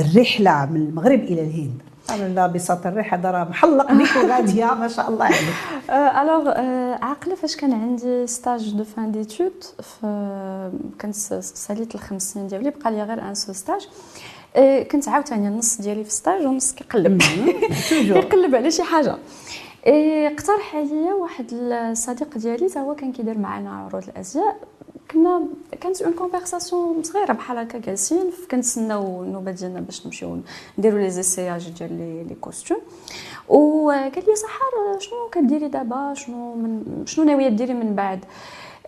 الرحلة 0.00 0.66
من 0.66 0.76
المغرب 0.76 1.20
إلى 1.20 1.40
الهند؟ 1.42 1.82
قالوا 2.08 2.28
لا 2.28 2.46
بساط 2.46 2.86
الريح 2.86 3.14
هذا 3.14 3.30
راه 3.30 3.44
محلق 3.44 3.92
بك 3.92 4.16
وغاديه 4.24 4.74
ما 4.74 4.88
شاء 4.88 5.08
الله 5.10 5.24
عليك 5.24 5.38
alors 5.90 6.48
عاقله 7.04 7.34
فاش 7.34 7.56
كان 7.56 7.72
عندي 7.72 8.26
stage 8.26 8.70
de 8.74 8.84
fin 8.84 9.12
d'études 9.12 9.64
كنت 11.00 11.14
ساليت 11.14 11.94
الخمس 11.94 12.32
سنين 12.32 12.46
ديالي 12.46 12.70
بقى 12.70 12.90
لي 12.90 13.02
غير 13.02 13.22
un 13.22 13.34
seul 13.34 13.52
stage 13.52 13.88
كنت 14.90 15.08
عاوتاني 15.08 15.48
النص 15.48 15.80
ديالي 15.80 16.04
في 16.04 16.10
stage 16.10 16.46
والنص 16.46 16.72
كيقلب. 16.72 17.22
كيقلب 17.90 18.54
على 18.54 18.70
شي 18.70 18.82
حاجة. 18.82 19.16
إيه، 19.86 20.28
اقترح 20.28 20.76
عليا 20.76 21.14
واحد 21.14 21.52
الصديق 21.52 22.38
ديالي 22.38 22.68
تا 22.68 22.80
هو 22.80 22.94
كان 22.94 23.12
كيدير 23.12 23.38
معنا 23.38 23.70
عروض 23.70 24.04
الأزياء. 24.08 24.56
كنا 25.12 25.46
كانت 25.80 26.02
une 26.02 26.12
conversation 26.12 27.02
صغيرة 27.02 27.32
بحال 27.32 27.58
هكا 27.58 27.78
جالسين 27.78 28.30
كنتسناو 28.50 29.22
النوبة 29.22 29.50
ديالنا 29.50 29.80
باش 29.80 30.06
نمشيو 30.06 30.38
نديرو 30.78 30.98
les 30.98 31.10
essayages 31.10 31.70
ديال 31.70 31.98
les 31.98 32.24
les 32.24 32.34
costumes 32.34 32.76
وقال 33.48 34.24
لي 34.28 34.36
سحر 34.36 34.98
شنو 34.98 35.28
كديري 35.32 35.68
دابا؟ 35.68 36.14
شنو 36.14 36.54
من 36.54 37.02
شنو 37.06 37.24
ناوية 37.24 37.48
ديري 37.48 37.74
من 37.74 37.94
بعد؟ 37.94 38.24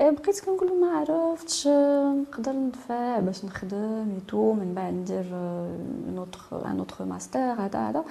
إيه، 0.00 0.11
بقيت 0.11 0.40
كنقول 0.40 0.69
له 0.69 0.75
ما 0.75 0.99
عرفتش 0.99 1.66
آه، 1.66 2.14
نقدر 2.14 2.52
ندفع 2.52 3.19
باش 3.19 3.45
نخدم 3.45 4.14
et 4.14 4.27
tout 4.27 4.52
من 4.52 4.75
بعد 4.75 4.93
ندير 4.93 5.25
notre 6.14 6.66
un 6.66 6.78
autre 6.78 7.04
master 7.04 7.40
هذا 7.40 7.78
هذا. 7.78 8.04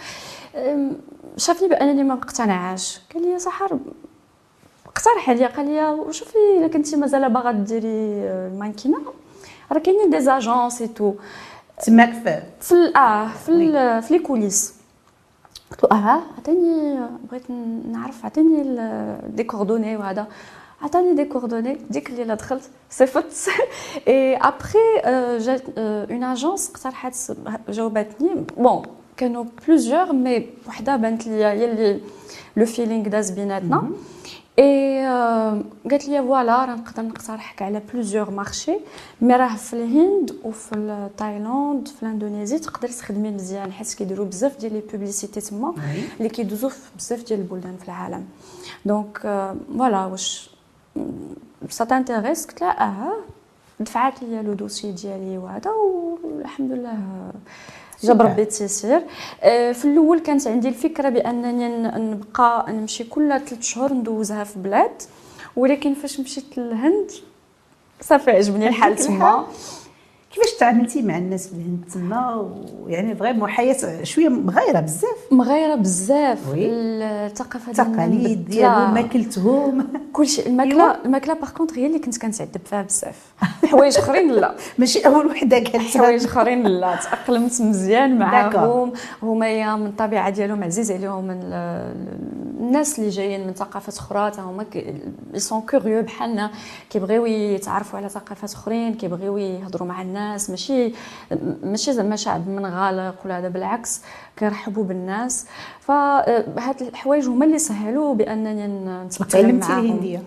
شافني 1.38 1.68
بأنني 1.68 2.04
ما 2.04 2.16
مقتنعاش 2.16 3.02
قال 3.14 3.24
لي 3.24 3.40
سحر 3.40 3.80
اقترح 4.96 5.30
عليا 5.30 5.48
قال 5.48 5.66
لي 6.08 6.14
شوفي 6.14 6.36
إلا 6.58 6.68
كنتي 6.68 6.96
مازال 6.96 7.30
باغا 7.34 7.52
ديري 7.52 7.88
آه، 7.88 8.48
ال 8.48 8.52
mannequinat 8.52 8.98
راه 9.72 9.80
كاينين 9.80 10.10
des 10.10 10.20
agences 10.22 10.82
et 10.82 10.88
tout 10.88 11.14
تماك 11.86 12.14
في 12.14 12.42
في 12.62 12.76
آه 12.98 13.28
في 13.28 13.50
ال- 13.50 14.02
في 14.04 14.14
les 14.14 14.20
coulisses 14.20 14.74
قلت 15.72 15.84
له 15.84 15.90
آه 15.92 16.22
عطيني 16.38 17.00
بغيت 17.32 17.52
نعرف 17.92 18.26
عطيني 18.26 18.64
des 19.28 19.44
coordonnées 19.44 19.98
وهذا. 19.98 20.28
عطاني 20.82 21.14
des 21.14 21.26
coordonnées 21.26 21.78
ديك 21.90 22.10
الليلة 22.10 22.34
دخلت 22.34 22.70
صيفط 22.90 23.26
اي 24.08 24.36
ابخي 24.38 24.78
جات 25.46 25.62
une 25.78 26.24
agence 26.24 26.70
اقترحت 26.70 27.16
جاوبتني. 27.70 28.46
Bon 28.58 28.82
كانوا 29.18 29.46
plusieurs 29.68 30.14
mais 30.14 30.50
وحدة 30.68 30.96
بانت 30.96 31.28
لي 31.28 31.34
هي 31.46 31.66
اللي 31.72 32.00
le 32.58 32.66
feeling 32.66 33.08
داز 33.08 33.32
بيناتنا. 33.32 33.90
اي 34.60 35.08
قالت 35.92 36.08
لي 36.08 36.22
voilà 36.22 36.66
راه 36.66 36.76
نقدر 36.76 37.04
نقترحك 37.04 37.62
على 37.62 37.82
plusieurs 37.94 38.30
marchés 38.32 38.78
mais 39.22 39.36
راه 39.36 39.56
في 39.56 39.74
الهند 39.74 40.36
وفي 40.44 41.10
تايلاند 41.18 41.88
في 41.88 42.04
l'Indonésie 42.04 42.60
تقدري 42.60 42.94
تخدمي 42.94 43.32
مزيان 43.32 43.72
حيت 43.72 43.94
كيديروا 43.94 44.26
بزاف 44.26 44.58
ديال 44.58 44.74
les 44.74 44.82
publicités 44.92 45.42
تما 45.42 45.74
اللي 46.18 46.30
كيدوزو 46.30 46.70
في 46.70 46.80
بزاف 46.98 47.24
ديال 47.24 47.40
البلدان 47.40 47.78
في 47.78 47.86
العالم. 47.86 48.26
donc 48.86 49.18
voilà 49.78 50.06
واش 50.06 50.50
ça 51.70 51.86
t'intéresse 51.86 52.46
قلت 52.46 52.62
لها 52.62 52.84
آه. 52.84 53.14
دفعت 53.80 54.24
لي 54.24 54.42
le 54.42 54.54
dossier 54.54 54.92
ديالي 54.92 55.38
وهذا 55.38 55.72
والحمد 56.24 56.72
لله 56.72 56.98
جاب. 58.08 58.22
ربي 58.22 58.42
التيسير 58.42 59.02
آه، 59.42 59.72
في 59.72 59.86
الأول 59.86 60.20
كانت 60.20 60.48
عندي 60.48 60.68
الفكرة 60.68 61.10
بأنني 61.10 61.70
نبقى 62.12 62.66
نمشي 62.74 63.04
كل 63.04 63.30
ثلاث 63.30 63.62
شهور 63.62 63.94
ندوزها 63.94 64.44
في 64.44 64.60
بلاد 64.60 65.02
ولكن 65.56 65.94
فاش 65.94 66.20
مشيت 66.20 66.58
للهند 66.58 67.12
صافي 68.02 68.32
عجبني 68.32 68.68
الحال 68.68 68.96
تما. 68.96 69.46
كيفاش 70.34 70.54
تعاملتي 70.60 71.02
مع 71.02 71.18
الناس 71.18 71.48
في 71.48 71.54
الهند 71.54 71.84
تما؟ 71.94 72.52
ويعني 72.82 73.16
vraiment 73.16 73.50
حياة 73.50 74.04
شوية 74.04 74.30
مغايرة 74.30 74.80
بزاف. 74.80 75.18
مغايرة 75.32 75.76
بزاف. 75.76 76.40
الثقافة 76.56 77.72
التقاليد. 77.72 78.46
ديالهم 78.50 78.94
ماكلتهم. 78.94 79.88
كلشي. 80.14 80.46
الماكلة 80.50 80.98
الماكلة 81.06 81.34
par 81.34 81.50
contre 81.50 81.78
هي 81.78 81.88
اللي 81.88 82.00
كنت 82.00 82.18
كنتعذب 82.18 82.62
فيها 82.66 82.82
بزاف. 82.82 83.34
حوايج 83.74 83.98
اخرين 83.98 84.32
لا. 84.32 84.56
ماشي 84.80 85.00
أول 85.00 85.26
وحدة 85.28 85.58
قالت 85.58 85.98
حوايج 85.98 86.24
اخرين 86.26 86.64
لا. 86.68 86.96
تأقلمت 86.96 87.62
مزيان 87.62 88.18
معاهم. 88.20 88.94
هما 89.24 89.86
الطبيعة 89.86 90.30
ديالهم 90.30 90.64
عزيز 90.64 90.92
عليهم 90.92 91.32
الناس 92.60 93.00
اللي 93.00 93.10
جايين 93.10 93.48
من 93.48 93.54
ثقافات 93.54 93.98
أخرى 93.98 94.32
تا 94.32 94.42
هما 94.42 94.66
sont 95.38 95.62
curieux 95.62 96.02
بحالنا. 96.02 96.52
كيبغيو 96.90 97.26
يتعرفوا 97.26 98.00
على 98.00 98.10
ثقافات 98.10 98.54
أخرين 98.54 98.94
كيبغيو 98.94 99.38
يهضروا 99.38 99.88
مع 99.88 100.02
الناس. 100.02 100.50
ماشي 100.50 100.94
ماشي 101.64 101.94
زعما 101.94 102.16
شعب 102.16 102.50
منغلق 102.50 103.16
ولا 103.26 103.40
هذا 103.40 103.48
بالعكس. 103.50 104.02
كيرحبوا 104.38 104.84
بالناس 104.84 105.46
فهاد 105.80 106.82
الحوايج 106.82 107.28
هما 107.28 107.46
اللي 107.46 107.60
سهلوا 107.60 108.16
بأنني 108.16 108.68
نتاقلم 109.06 109.60
معاهم. 109.60 109.86
الهندية. 109.86 110.22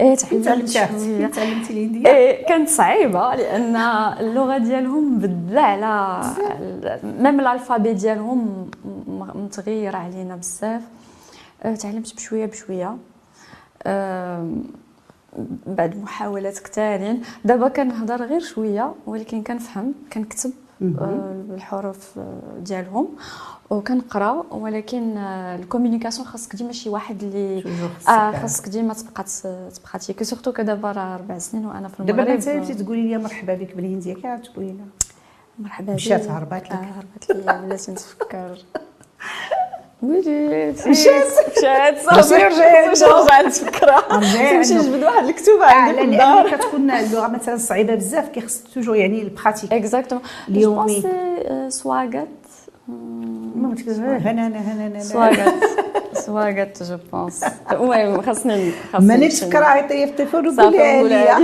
إيه 0.00 0.14
تعلمت 0.14 0.68
شوية. 0.68 1.26
تعلمتي 1.26 1.72
الهندية؟ 1.72 2.06
إيه 2.06 2.46
كانت 2.46 2.68
صعيبة 2.68 3.34
لأن 3.34 3.76
اللغة 4.20 4.58
ديالهم 4.58 5.14
مبدله 5.16 5.60
على 5.60 6.34
ميم 7.04 7.40
ال 7.40 7.46
alphabet 7.46 7.92
ديالهم 7.92 8.70
متغير 9.34 9.96
علينا 9.96 10.36
بزاف. 10.36 10.82
آه، 11.62 11.74
تعلمت 11.74 12.14
بشوية 12.14 12.46
بشوية. 12.46 12.96
بعد 15.66 15.96
محاولات 16.02 16.58
كثارين 16.58 17.22
دابا 17.44 17.68
كنهضر 17.68 18.22
غير 18.22 18.40
شوية 18.40 18.94
ولكن 19.06 19.42
كنفهم 19.42 19.94
كنكتب. 20.12 20.50
آه، 20.50 20.61
الحروف 21.54 22.18
آه، 22.18 22.58
ديالهم. 22.58 23.08
وكنقرا 23.70 24.44
ولكن 24.50 25.16
آه، 25.16 25.56
ال 25.56 25.61
communication 25.61 26.26
خاصك 26.28 26.56
ديما 26.56 26.72
شي 26.72 26.88
واحد 26.88 27.22
اللي 27.22 27.62
خاصك 28.40 28.68
ديما 28.68 28.94
تبقى 28.94 29.24
تبراتيكي 29.74 30.24
سورتو 30.24 30.52
كدابا 30.52 30.92
راه 30.92 31.14
أربع 31.14 31.38
سنين 31.38 31.66
وأنا 31.66 31.88
في 31.88 32.02
دابا 32.02 32.22
المغرب 32.22 32.28
انت 32.28 32.48
مشيتي 32.48 32.84
تقولي 32.84 33.08
لي 33.08 33.18
مرحبا 33.18 33.54
بك 33.54 33.76
بالهنديه 33.76 34.14
كاع 34.14 34.36
تقولي 34.36 34.72
لها 34.72 34.86
مرحبا 35.58 35.94
مشات 35.94 36.24
بك. 36.24 36.30
هربات 36.30 36.62
لك. 36.64 36.72
آه 36.72 36.76
هربت 36.76 37.30
لي 37.30 37.62
بلاتي 37.66 37.92
نتفكر. 37.92 38.58
مشات. 40.02 40.76
صافي 42.04 42.34
رجعت. 42.34 42.88
مشات 42.90 43.08
رجعت 43.08 43.46
نتفكرها 43.46 44.02
رجعت. 44.10 44.52
نمشي 44.52 44.74
نجبد 44.74 45.02
واحد 45.02 45.24
الكتوبه 45.24 45.64
عندي 45.64 45.98
في 45.98 46.04
الدار 46.04 46.50
كتكون 46.50 46.90
اللغة 46.90 47.28
مثلا 47.28 47.56
صعيبه 47.56 47.94
بزاف 47.94 48.28
كيخص 48.28 48.64
توجور 48.74 48.96
يعني 48.96 49.22
البراتيك 49.22 49.72
اكزاكتومون 49.72 50.24
اليومي. 50.48 51.02
سواغات 51.68 52.28
المهم 52.88 53.74
تقول 53.74 53.94
هنا 53.94 54.46
هنا 54.46 54.58
هنا 54.58 54.86
هنا 54.86 55.00
سواغات 55.00 55.54
سواغات 56.12 56.82
جو 56.82 56.96
بونس 57.12 57.44
المهم 57.70 58.22
خاصني 58.22 58.72
خاصني 58.92 59.08
ماني 59.08 59.24
نمشي. 59.24 59.40
تفكر 59.40 59.64
عيطي 59.64 59.88
في 59.88 60.04
التليفون 60.04 60.48
وقولي 60.48 61.08
لي. 61.08 61.36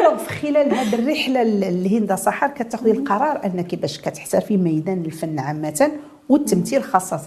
الوغ 0.00 0.16
في 0.16 0.28
خلال 0.28 0.74
هذه 0.74 0.94
الرحله 0.94 1.42
للهند 1.42 2.12
صحار 2.12 2.50
كتاخذي 2.50 2.90
القرار 2.90 3.40
انك 3.44 3.74
باش 3.74 4.00
كتحترفي 4.00 4.56
ميدان 4.56 5.02
الفن 5.04 5.38
عامه 5.38 5.90
والتمثيل 6.28 6.84
خاصه 6.84 7.20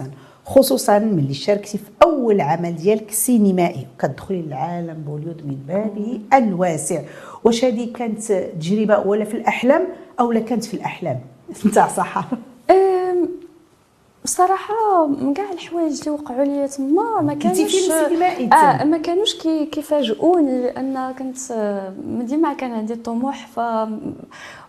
خصوصا 0.46 1.00
ملي 1.00 1.34
شاركتي 1.34 1.78
في 1.78 1.90
أول 2.04 2.42
عمل 2.42 2.76
ديالك 2.76 3.12
سينمائي. 3.12 3.88
وكتدخلي 3.96 4.42
للعالم 4.42 5.04
بوليود 5.08 5.48
من 5.48 5.58
بابه 5.68 6.20
الواسع. 6.34 7.02
واش 7.44 7.66
هذه 7.66 7.94
كانت 7.94 8.32
تجربة 8.32 9.00
ولا 9.00 9.26
في 9.26 9.34
الأحلام 9.34 9.88
أو 10.20 10.32
لا 10.32 10.40
كانت 10.40 10.66
في 10.66 10.74
الأحلام؟ 10.74 11.20
نتاع 11.66 11.88
صح 11.88 12.28
بصراحة 14.24 15.08
من 15.08 15.34
كاع 15.34 15.52
الحوايج 15.52 16.00
اللي 16.00 16.12
وقعوا 16.12 16.44
لي 16.44 16.68
تما 16.68 17.22
ما 17.22 17.34
كانوش 17.34 17.92
آه 18.54 18.84
ما 18.84 18.98
كانوش 18.98 19.36
كي 19.36 19.66
كيفاجئوني 19.66 20.62
لأن 20.62 21.14
كنت 21.20 21.38
ديما 22.22 22.54
كان 22.54 22.72
عندي 22.72 22.96
طموح 22.96 23.48
ف 23.48 23.60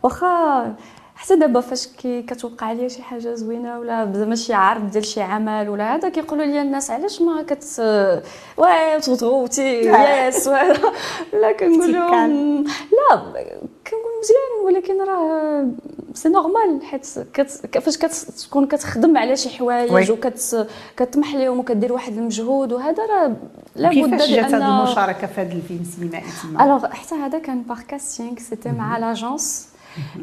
واخا 0.02 0.74
حتى 1.22 1.36
دابا 1.36 1.60
فاش 1.60 1.86
كي 1.86 2.22
كتوقع 2.22 2.72
ليا 2.72 2.88
شي 2.88 3.02
حاجة 3.02 3.34
زوينة 3.34 3.78
ولا 3.78 4.12
زعما 4.14 4.34
شي 4.34 4.54
عرض 4.54 4.90
ديال 4.90 5.04
شي 5.04 5.20
عمل 5.20 5.68
ولا 5.68 5.94
هذا 5.94 6.08
كيقولوا 6.08 6.44
لي 6.44 6.62
الناس 6.62 6.90
علاش 6.90 7.22
ما 7.22 7.42
كت 7.42 7.64
واه 8.56 8.98
تغوتي 8.98 9.80
yes 10.28 10.48
لا 11.32 11.52
كنقول 11.58 11.92
لهم 11.92 12.64
لا 12.64 13.16
كنقول 13.86 14.12
مزيان 14.20 14.64
ولكن 14.64 15.02
راه 15.02 15.66
c'est 16.14 16.28
normal 16.28 16.82
حيت 16.82 17.06
فاش 17.80 17.98
كتكون 17.98 18.66
كتخدم 18.66 19.16
على 19.16 19.36
شي 19.36 19.50
حوايج 19.50 20.10
وكتطمح 20.10 21.34
لهم 21.34 21.58
وكدير 21.58 21.92
واحد 21.92 22.12
المجهود 22.12 22.72
وهذا 22.72 23.06
راه 23.06 23.36
لابد 23.76 23.94
كيفاش 23.94 24.30
جات 24.30 24.54
هذه 24.54 24.78
المشاركة 24.78 25.26
في 25.26 25.40
هذا 25.40 25.52
الفيلم 25.52 25.80
السينمائي 25.80 26.24
تما 26.42 26.64
alors 26.64 26.86
حتى 26.86 27.14
هذا 27.14 27.38
كان 27.38 27.62
par 27.62 27.78
casting 27.88 28.38
c'était 28.38 28.68
مع 28.68 28.98
l'agence 28.98 29.71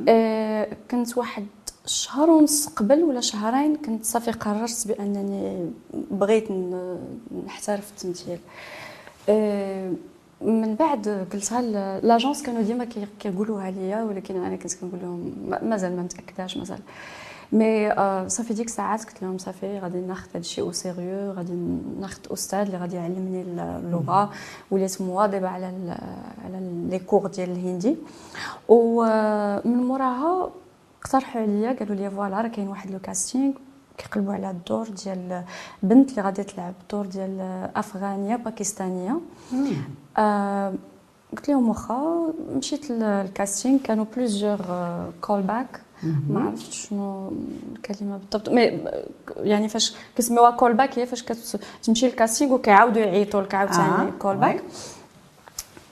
آه 0.08 0.68
كنت 0.92 1.18
واحد 1.18 1.46
شهر 1.86 2.30
ونص 2.30 2.68
قبل 2.68 3.04
ولا 3.04 3.22
شهرين 3.22 3.76
كنت 3.76 4.06
صافي 4.06 4.32
قررت 4.32 4.88
بأنني 4.88 5.72
بغيت 6.12 6.48
نحترف 7.46 7.92
التمثيل. 7.92 8.40
آه 9.30 9.92
من 10.42 10.76
بعد 10.76 11.28
قلتها 11.34 11.62
l'agence 12.02 12.44
كانوا 12.44 12.62
ديما 12.62 12.88
كيقولوها 13.20 13.72
ليا 13.72 14.04
ولكن 14.04 14.36
أنا 14.36 14.56
كنت 14.56 14.74
كنقول 14.74 15.00
لهم 15.02 15.34
مازال 15.70 15.96
ما 15.96 16.02
متأكداش 16.02 16.58
مازال. 16.58 16.80
mais 17.52 17.90
صافي 18.30 18.54
ديك 18.54 18.68
الساعات 18.68 19.06
قلت 19.06 19.22
لهم 19.22 19.38
صافي 19.38 19.80
غادي 19.80 19.98
ناخذ 20.02 20.30
هذا 20.30 20.40
الشيء 20.40 20.64
au 20.64 20.72
sérieux 20.72 21.32
غادي 21.32 21.54
ناخذ 22.00 22.20
أستاذ 22.34 22.60
اللي 22.60 22.78
غادي 22.78 22.96
يعلمني 22.96 23.42
اللغة 23.42 24.32
وليت 24.72 25.02
مواظبه 25.02 25.48
على 25.48 25.66
على 26.46 26.60
les 26.90 27.00
cours 27.00 27.28
ديال 27.28 27.52
الهندي 27.52 27.96
ومن 28.70 29.78
موراها 29.78 30.50
اقترحوا 31.02 31.42
عليا 31.42 31.72
قالوا 31.80 31.96
لي 31.96 32.12
voilà 32.12 32.42
راه 32.42 32.48
كاين 32.48 32.68
واحد 32.68 32.92
le 32.92 33.00
casting 33.00 33.54
كيقلبوا 33.98 34.34
على 34.34 34.50
الدور 34.50 34.90
ديال 34.90 35.44
بنت 35.84 36.10
اللي 36.12 36.22
غادي 36.22 36.44
تلعب 36.44 36.74
الدور 36.82 37.06
ديال 37.06 37.42
افغانيه 37.76 38.36
باكستانيه 38.36 39.20
آه 40.18 40.74
قلت 41.32 41.50
لهم 41.50 41.70
واخا 41.70 42.34
مشيت 42.56 42.92
لل 42.92 43.11
casting 43.11 43.80
كانوا 43.80 44.06
plusieurs 44.16 44.60
call 45.22 45.42
back 45.42 45.82
ما 46.04 46.40
عرفتش 46.40 46.88
شنو 46.88 47.32
الكلمة 47.76 48.18
بالضبط. 48.18 48.50
mais 48.50 48.80
يعني 49.38 49.70
فاش 49.70 49.96
كيسميوها 50.16 50.52
call 50.52 50.74
back 50.74 51.00
هي 51.00 51.06
فاش 51.06 51.24
كتمشي 51.24 52.06
لل 52.08 52.18
casting 52.18 52.54
وكيعاودوا 52.54 53.02
يعيطوا 53.02 53.42
لك 53.42 53.56
عاوتاني 53.56 54.12
call 54.20 54.36
back 54.38 54.64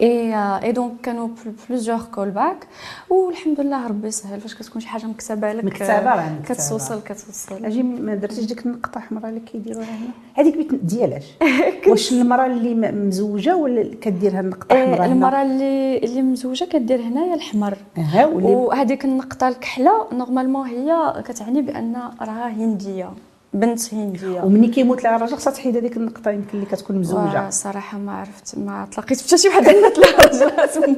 اي 0.01 0.36
اي 0.36 0.71
donc 0.71 1.01
كانوا 1.03 1.29
plusieurs 1.69 1.99
call 2.01 2.30
back 2.30 2.67
والحمد 3.10 3.60
لله 3.60 3.88
ربي 3.88 4.07
يسهل 4.07 4.41
فاش 4.41 4.55
كتكون 4.55 4.81
شي 4.81 4.88
حاجة 4.88 5.05
مكتابة 5.06 5.53
لك. 5.53 5.63
مكتابة 5.65 5.99
راه 5.99 6.31
كتوصل 6.45 7.01
كتوصل 7.01 7.65
أجي 7.65 7.83
ما 7.83 8.15
درتيش 8.15 8.45
ديك 8.45 8.65
النقطة 8.65 8.97
الحمراء 8.97 9.29
اللي 9.29 9.39
كيديروها 9.39 9.86
هنا؟ 9.86 10.10
هذيك 10.33 10.57
بيت 10.57 10.75
ديالاش؟ 10.75 11.23
واش 11.89 12.12
المرأة 12.13 12.45
اللي 12.45 12.91
مزوجة 12.91 13.55
ولا 13.55 13.95
كدير 14.01 14.39
النقطة 14.39 14.73
الحمراء 14.73 15.05
المرأة 15.12 15.41
اللي 15.41 15.97
اللي 15.97 16.21
مزوجة 16.21 16.65
كدير 16.65 17.01
هنايا 17.01 17.33
الحمر. 17.36 17.77
وهذيك 18.23 19.05
النقطة 19.05 19.47
الكحلة 19.47 20.07
normalement 20.13 20.67
هي 20.67 21.13
كتعني 21.25 21.62
بأن 21.62 21.95
راها 22.21 22.47
هندية. 22.49 23.10
بنت 23.53 23.93
هنديه 23.93 24.41
ومني 24.41 24.67
كيموت 24.67 25.03
لها 25.03 25.15
الراجل 25.15 25.36
خصها 25.36 25.53
تحيد 25.53 25.77
هذيك 25.77 25.97
النقطة 25.97 26.31
يمكن 26.31 26.49
اللي 26.53 26.65
كتكون 26.65 26.95
مزوجة. 26.95 27.49
صراحة 27.49 27.97
ما 27.97 28.12
عرفت 28.12 28.57
ما 28.57 28.88
تلاقيت 28.91 29.21
حتى 29.21 29.38
شي 29.38 29.49
وحده 29.49 29.81
مات 29.81 29.97
لها 29.97 30.12
راجل 30.17 30.51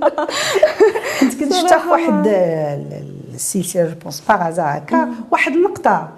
كنت 1.19 1.39
كنت 1.39 1.53
شفت 1.53 1.73
في 1.73 1.87
واحد 1.87 2.27
السلسلة 3.33 3.83
je 3.83 3.95
pense 4.03 4.23
par 4.29 4.61
هكا 4.61 5.11
واحد 5.31 5.51
النقطة. 5.51 6.09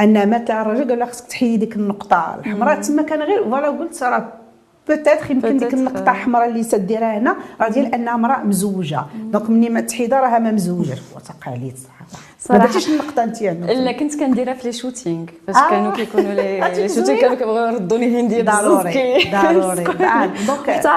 أن 0.00 0.30
مات 0.30 0.48
لها 0.48 0.62
الراجل 0.62 0.88
قال 0.88 0.98
لها 0.98 1.06
خصك 1.06 1.26
تحيدي 1.26 1.56
ديك 1.56 1.76
النقطة. 1.76 2.34
الحمراء 2.38 2.80
تما 2.80 3.02
كان 3.02 3.22
غير 3.22 3.44
voilà 3.44 3.68
قلت 3.68 4.02
راه 4.02 4.43
peut-être 4.88 5.30
يمكن 5.30 5.56
ديك 5.56 5.74
النقطة 5.74 6.10
الحمراء 6.10 6.48
اللي 6.48 6.64
تديرها 6.64 7.18
هنا. 7.18 7.36
راه 7.60 7.68
ديال 7.68 7.94
أنها 7.94 8.14
امرأة 8.14 8.42
مزوجة. 8.42 9.04
donc 9.14 9.50
مني 9.50 9.68
ما 9.68 9.80
تحيدها 9.80 10.20
راها 10.20 10.38
ما 10.38 10.50
مزوجة. 10.52 10.98
وتقع 11.16 11.52
عليه 11.52 11.72
ما 12.50 12.58
درتيش 12.58 12.88
النقطة 12.88 13.24
أنت 13.24 13.42
لا 13.42 13.92
كنت 13.92 14.18
كنديرها 14.20 14.54
في 14.54 14.66
les 14.66 14.72
shootings 14.72 15.26
فاش 15.46 15.56
آه. 15.56 15.70
كانوا 15.70 15.92
كيكونوا 15.92 16.32
les 16.34 16.88
shootings 16.94 17.20
كانوا 17.20 17.36
كيبغيو 17.36 17.66
يردوني 17.66 18.20
هنديه 18.20 18.42
ضروري 18.42 19.30
ضروري. 19.32 19.84
donc 20.46 20.70
حتى 20.70 20.88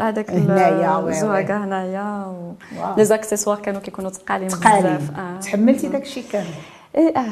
هذاك 0.00 0.30
الزواقه 0.30 1.64
هنايا 1.64 2.34
les 2.96 3.04
accessoires 3.04 3.58
كانوا 3.58 3.80
كيكونوا 3.80 4.10
ثقالين 4.10 4.48
بزاف 4.48 5.10
آه. 5.18 5.40
تحملتي 5.40 5.88
داك 5.88 6.02
الشيء 6.02 6.24
كامل؟ 6.32 6.46
إيه 6.96 7.14
آه 7.16 7.24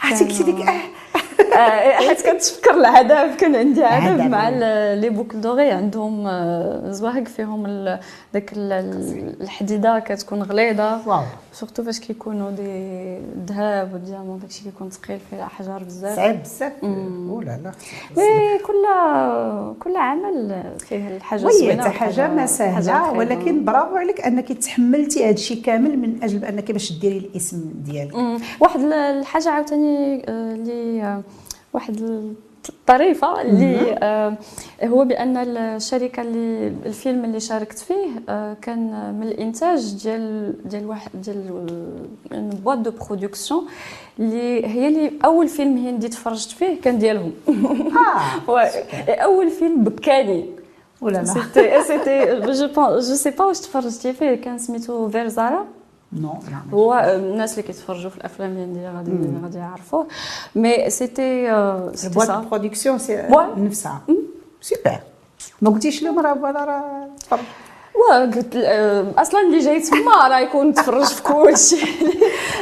عرفتي 0.00 0.24
قلتي 0.24 0.42
ديك 0.42 0.68
آه. 0.68 0.80
حيت 1.98 2.26
كنتفكر 2.26 2.74
العذاب 2.74 3.34
كان 3.34 3.56
عندي 3.56 3.84
عذاب 3.84 4.20
مع 4.20 4.48
les 4.94 5.10
boucles 5.10 5.40
d'oreilles 5.40 5.70
عندهم 5.70 6.28
زواق 6.92 7.28
فيهم 7.28 7.66
داك 8.34 8.52
الحديدة 8.56 9.98
كتكون 9.98 10.42
غليظة. 10.42 11.08
واو. 11.08 11.22
surtout 11.52 11.82
فاش 11.84 12.00
كيكونوا 12.00 12.50
ديال 12.50 12.62
الذهب 13.36 13.92
وال 13.92 14.02
diamant 14.02 14.38
داكشي 14.38 14.64
كيكون 14.64 14.90
ثقيل 14.90 15.18
فيه 15.30 15.44
أحجار 15.44 15.82
بزاف. 15.82 16.16
صعيب 16.16 16.42
بزاف. 16.42 16.72
voilà 17.28 17.72
oui 18.16 18.58
كل 18.58 18.84
كل 19.80 19.96
عمل 19.96 20.62
فيه 20.78 21.16
الحاجة 21.16 21.40
زوينه 21.40 21.88
حاجة 21.88 22.28
ما 22.28 22.46
سهله 22.46 23.12
ولكن 23.12 23.64
برافو 23.64 23.96
عليك 23.96 24.20
أنك 24.20 24.52
تحملتي 24.52 25.24
هذا 25.24 25.30
الشيء 25.30 25.62
كامل 25.62 25.98
من 25.98 26.22
أجل 26.22 26.44
انك 26.44 26.72
باش 26.72 26.92
ديري 26.92 27.18
الاسم 27.18 27.72
ديالك. 27.74 28.14
واحد 28.60 28.80
الحاجة 28.80 29.48
عاوتاني 29.48 30.24
اللي 30.28 31.22
واحد 31.72 32.00
الطريفة 32.68 33.42
اللي 33.42 33.98
آه 34.02 34.36
هو 34.84 35.04
بأن 35.04 35.36
الشركة 35.36 36.22
اللي 36.22 36.68
الفيلم 36.86 37.24
اللي 37.24 37.40
شاركت 37.40 37.78
فيه 37.78 38.08
آه 38.28 38.56
كان 38.62 39.14
من 39.20 39.26
الإنتاج 39.26 39.94
ديال 40.02 40.54
ديال 40.68 40.86
واحد 40.86 41.10
ديال 41.14 41.66
boîte 42.32 42.78
de 42.78 42.90
production 42.90 43.66
اللي 44.18 44.66
هي 44.66 44.88
اللي 44.88 45.12
أول 45.24 45.48
فيلم 45.48 45.76
هندي 45.76 46.08
تفرجت 46.08 46.50
فيه 46.50 46.80
كان 46.80 46.98
ديالهم. 46.98 47.32
آه 48.48 48.60
أول 49.28 49.50
فيلم 49.50 49.84
بكاني. 49.84 50.46
ولا 51.00 51.18
لا 51.18 51.24
c'était 51.24 51.82
c'était 51.82 52.40
je 52.40 52.66
je 52.76 53.00
sais 53.00 53.30
pas 53.30 53.44
واش 53.44 53.60
تفرجتي 53.60 54.12
فيه 54.12 54.34
كان 54.34 54.58
سميتو 54.58 55.08
فيرزارا 55.08 55.66
non 56.12 56.34
هو 56.72 56.94
الناس 57.14 57.52
اللي 57.52 57.62
كيتفرجوا 57.62 58.10
في 58.10 58.16
الافلام 58.16 58.50
الهنديه 58.50 58.90
غادي 58.96 59.12
غادي 59.42 59.58
يعرفوه 59.58 60.06
mais 60.54 60.90
c'était 60.90 61.50
ال 62.04 62.08
boîte 62.08 62.30
production 62.30 62.98
c'est 62.98 63.28
نفسها 63.56 64.00
سوبر 64.60 65.00
ما 65.62 65.70
قلتيش 65.70 66.02
لهم 66.02 66.18
راه 66.18 66.34
voilà 66.34 66.64
راه 66.64 67.08
تفرج 67.20 67.40
قلت 68.10 68.56
أصلا 69.18 69.40
اللي 69.40 69.58
جاي 69.58 69.80
تما 69.80 70.28
راه 70.28 70.38
يكون 70.38 70.74
تفرج 70.74 71.04
في 71.04 71.22
كل 71.22 71.58
شيء 71.58 71.88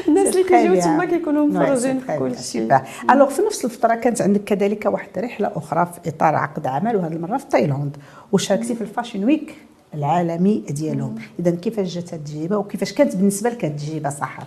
الناس 0.09 0.29
اللي 0.29 0.45
كيجيو 0.45 0.81
تما 0.83 1.05
كيكونوا 1.05 1.47
مفرجين 1.47 2.01
في 2.01 2.19
كل 2.19 2.39
شيء 2.39 2.81
alors 3.11 3.29
في 3.29 3.43
نفس 3.43 3.65
الفترة 3.65 3.95
كانت 3.95 4.23
عندك 4.23 4.45
كذلك 4.45 4.87
واحد 4.87 5.19
رحلة 5.19 5.53
أخرى 5.57 5.87
في 5.87 6.11
إطار 6.11 6.35
عقد 6.35 6.67
عمل 6.67 6.97
وهذه 6.97 7.13
المرة 7.13 7.37
في 7.37 7.47
تايلاند. 7.47 7.97
وشاركتي 8.33 8.75
في 8.75 8.81
الفاشن 8.81 9.25
ويك؟ 9.25 9.57
العالمي 9.95 10.59
ديالهم. 10.69 11.15
اذا 11.39 11.51
كيفاش 11.51 11.95
جات 11.95 12.13
التجربه 12.15 12.57
وكيفاش 12.57 12.93
كانت 12.93 13.17
بالنسبة 13.17 13.51
لك 13.51 13.65
التجربه 13.65 14.11
صح 14.11 14.39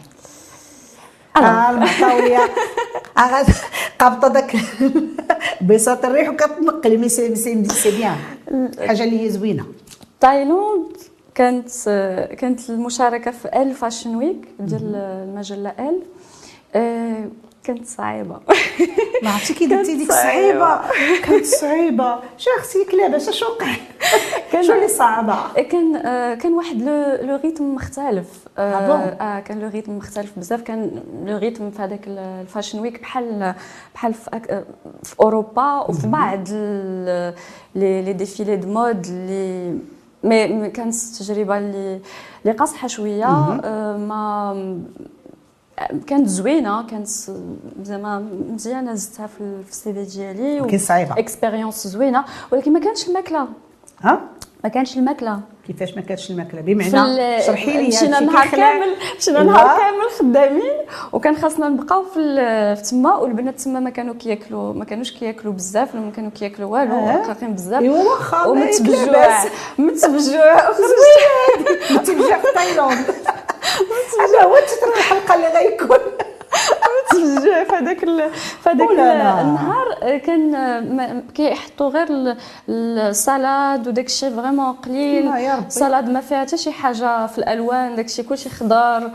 آه 1.37 1.69
المحتويه 1.69 2.39
قابطه 3.99 4.27
داك 4.27 4.55
بساط 5.67 6.05
الريح 6.05 6.29
وكتنقل 6.29 6.97
مي 6.97 7.09
c'est 7.09 7.35
c'est 7.35 7.91
bien. 7.97 8.15
حاجة 8.87 9.03
اللي 9.03 9.21
هي 9.25 9.29
زوينة. 9.29 9.65
تايلاند 10.19 10.97
كانت 11.35 11.69
كانت 12.39 12.69
المشاركة 12.69 13.31
في 13.31 13.61
ال 13.61 13.73
fashion 13.73 14.15
week 14.15 14.47
ديال 14.59 14.95
المجلة 14.95 15.73
ال. 15.79 15.99
كانت 17.63 17.85
صعيبة. 17.85 18.39
ما 19.23 19.29
عرفتي 19.29 19.53
كي 19.53 19.65
درتي 19.65 19.97
ديك 19.97 20.11
صعيبة. 20.11 20.79
كانت 21.23 21.45
صعيبة. 21.45 22.19
شو 22.37 22.49
أختي 22.59 22.97
لاباس؟ 22.97 23.29
اش 23.29 23.43
وقع 23.43 23.75
شو 24.61 24.73
اللي 24.73 24.87
صعبة؟ 24.87 25.35
كان 25.53 25.95
آه 25.95 26.35
كان 26.35 26.53
واحد 26.53 26.81
le 27.21 27.39
rythme 27.43 27.75
مختلف. 27.75 28.27
آه, 28.57 28.61
آه, 28.61 29.23
آه 29.23 29.39
كان 29.39 29.59
le 29.59 29.67
rythme 29.67 29.97
مختلف 29.97 30.31
بزاف. 30.37 30.61
كان 30.61 31.03
le 31.25 31.37
rythme 31.37 31.71
في 31.71 31.81
هذاك 31.81 32.01
ال 32.07 32.16
fashion 32.16 32.79
week 32.79 33.01
بحال 33.01 33.53
بحال 33.95 34.13
في, 34.13 34.63
في 35.03 35.15
أوروبا 35.19 35.81
وفي 35.89 36.07
بعض 36.07 36.49
les 37.75 38.01
les 38.01 38.13
défilés 38.13 38.55
de 38.55 38.67
mode 38.67 39.05
اللي 39.05 39.79
mais 40.23 40.69
كانت 40.69 40.95
تجربة 40.95 41.57
اللي 41.57 41.99
اللي 42.45 42.57
قاصحة 42.57 42.87
شوية. 42.87 43.25
آه 43.25 43.97
ما 43.97 44.81
كانت 46.07 46.27
زوينة 46.27 46.87
كانت 46.87 47.07
زعما 47.83 48.25
مزيانة 48.49 48.93
زدتها 48.93 49.27
في 49.27 49.41
ال 49.69 49.93
CV 49.93 50.03
ديالي 50.03 50.61
ولكن 50.61 50.77
صعيبة. 50.77 51.19
expérience 51.19 51.87
زوينة. 51.87 52.23
ولكن 52.51 52.73
ما 52.73 52.79
كانش 52.79 53.07
الماكلة. 53.07 53.47
ها؟ 54.01 54.21
ما 54.63 54.69
كانش 54.69 54.97
الماكلة. 54.97 55.39
كيفاش 55.67 55.95
ما 55.95 56.01
كانتش 56.01 56.31
الماكلة؟ 56.31 56.61
بمعنى 56.61 57.41
شرحي 57.41 57.77
لي 57.77 57.87
مشينا 57.87 58.19
نهار 58.19 58.47
كامل 58.47 58.95
مشينا 59.17 59.43
نهار 59.43 59.77
كامل 59.77 60.09
خدامين. 60.19 60.73
وكان 61.13 61.35
خاصنا 61.35 61.69
نبقاو 61.69 62.03
في 62.03 62.75
تما 62.89 63.15
والبنات 63.15 63.61
تما 63.61 63.79
ما 63.79 63.89
كانوا 63.89 64.13
كياكلوا 64.13 64.73
ما 64.73 64.85
كانوش 64.85 65.11
كياكلوا 65.11 65.53
بزاف 65.53 65.95
ولا 65.95 66.03
ما 66.03 66.11
كانوا 66.11 66.31
كياكلوا 66.31 66.69
والو 66.69 67.07
رقيقين 67.09 67.49
آه. 67.49 67.53
بزاف. 67.53 67.81
أيوا 67.81 68.03
واخا 68.03 68.45
ومتبجوع. 68.45 69.43
متبجوع. 69.77 70.69
متبجوع 71.95 72.37
في 72.37 72.47
تايلاند. 72.55 73.05
هذا 74.21 74.43
هو 74.43 74.55
titre 74.55 74.87
الحلقة 74.97 75.35
اللي 75.35 75.47
غيكون؟ 75.47 75.97
متبجع 77.13 77.63
في 77.63 77.75
هذاك 77.75 77.99
في 78.63 78.69
هذاك 78.69 78.89
النهار 79.41 80.17
كان 80.17 81.23
كيحطوا 81.35 81.89
غير 81.89 82.07
ال 82.69 82.86
salade 82.86 83.87
وداك 83.87 84.05
الشيء 84.05 84.29
vraiment 84.35 84.73
قليل. 84.73 85.29
salade 85.69 86.09
ما 86.09 86.21
فيها 86.21 86.39
حتى 86.41 86.57
شي 86.57 86.71
حاجة 86.71 87.27
في 87.27 87.37
الألوان 87.37 87.95
داك 87.95 88.05
الشيء 88.05 88.25
كلشي 88.25 88.49
خضار 88.49 89.11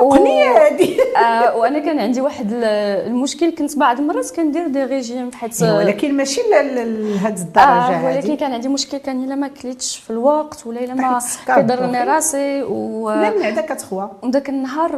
قنيه 0.00 0.50
هذه. 0.58 0.96
آه 1.16 1.56
وأنا 1.56 1.78
كان 1.78 1.98
عندي 1.98 2.20
واحد 2.20 2.52
المشكل 2.52 3.50
كنت 3.54 3.78
بعض 3.78 3.98
المرات 3.98 4.30
كندير 4.30 4.66
des 4.68 4.84
régimes 4.84 5.32
حيت 5.32 5.62
ولكن 5.62 6.16
ماشي 6.16 6.40
لهذ 6.50 7.40
الدرجة 7.40 7.66
آه 7.66 8.04
ولكن 8.04 8.36
كان 8.36 8.52
عندي 8.52 8.68
مشكل 8.68 8.98
كان 8.98 9.24
إلا 9.24 9.34
ما 9.34 9.48
كليتش 9.48 9.96
في 9.96 10.10
الوقت 10.10 10.66
ولا 10.66 10.84
إلا 10.84 10.94
ما 10.94 11.20
كيضرني 11.54 12.04
راسي 12.04 12.62
و 12.62 13.10
المعده 13.10 13.62
كتخوى 13.62 14.10
وداك 14.22 14.48
النهار 14.48 14.90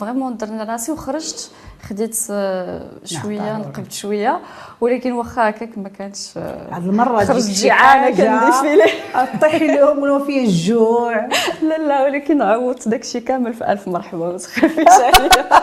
vraiment 0.00 0.36
درنا 0.36 0.64
راسي 0.64 0.92
وخرجت. 0.92 1.50
خديت 1.88 2.16
آه، 2.30 2.90
شوية 3.04 3.56
نقبت 3.58 3.92
شوية. 3.92 4.40
ولكن 4.80 5.12
واخا 5.12 5.48
هكاك 5.48 5.78
ما 5.78 5.88
كانش 5.88 6.38
هذه 6.70 6.86
المرة 6.86 7.24
خرجت 7.24 7.50
جيعانة 7.50 8.16
كن 8.16 8.33
défiler 8.33 8.92
طيحي 9.40 9.66
لهم 9.66 9.98
ولو 9.98 10.24
فيه 10.24 10.44
الجوع. 10.44 11.28
لا 11.68 11.78
لا 11.78 12.02
ولكن 12.02 12.42
عوضت 12.42 12.88
داكشي 12.88 13.20
كامل 13.20 13.54
في 13.54 13.72
ألف 13.72 13.88
مرحبا. 13.88 14.32
ما 14.32 14.38
تخافيش 14.38 14.88
عليا 14.88 15.62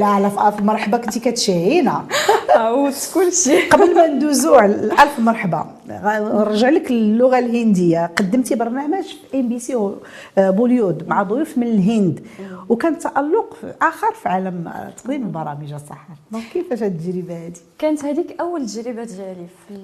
لا 0.00 0.20
لا 0.20 0.28
في 0.28 0.48
ألف 0.48 0.60
مرحبا 0.60 0.96
كنتي 0.96 1.20
كتشهينا. 1.20 2.04
عوضت 2.50 3.10
كلشي. 3.14 3.68
قبل 3.68 3.94
ما 3.94 4.06
ندوزو 4.06 4.54
على 4.54 4.74
ألف 4.74 5.18
مرحبا 5.18 5.66
نرجع 5.88 6.68
لك 6.68 6.90
اللغة 6.90 7.38
الهندية. 7.38 8.06
قدمتي 8.06 8.54
برنامج 8.54 9.04
في 9.04 9.40
إم 9.40 9.48
بي 9.48 9.58
سي 9.58 9.90
بوليود 10.36 11.08
مع 11.08 11.22
ضيوف 11.22 11.58
من 11.58 11.66
الهند. 11.66 12.26
وكان 12.68 12.98
تألق 12.98 13.56
آخر 13.82 14.14
في 14.14 14.28
عالم 14.28 14.72
تقديم 14.96 15.22
البرامج 15.22 15.72
الصحة. 15.72 16.08
donc 16.32 16.44
كيفاش 16.44 16.82
هذه 16.82 16.92
التجربة 16.92 17.46
هذه 17.46 17.52
كانت 17.78 18.04
هذيك 18.04 18.40
أول 18.40 18.66
تجربة 18.66 19.04
ديالي 19.04 19.46
في 19.68 19.74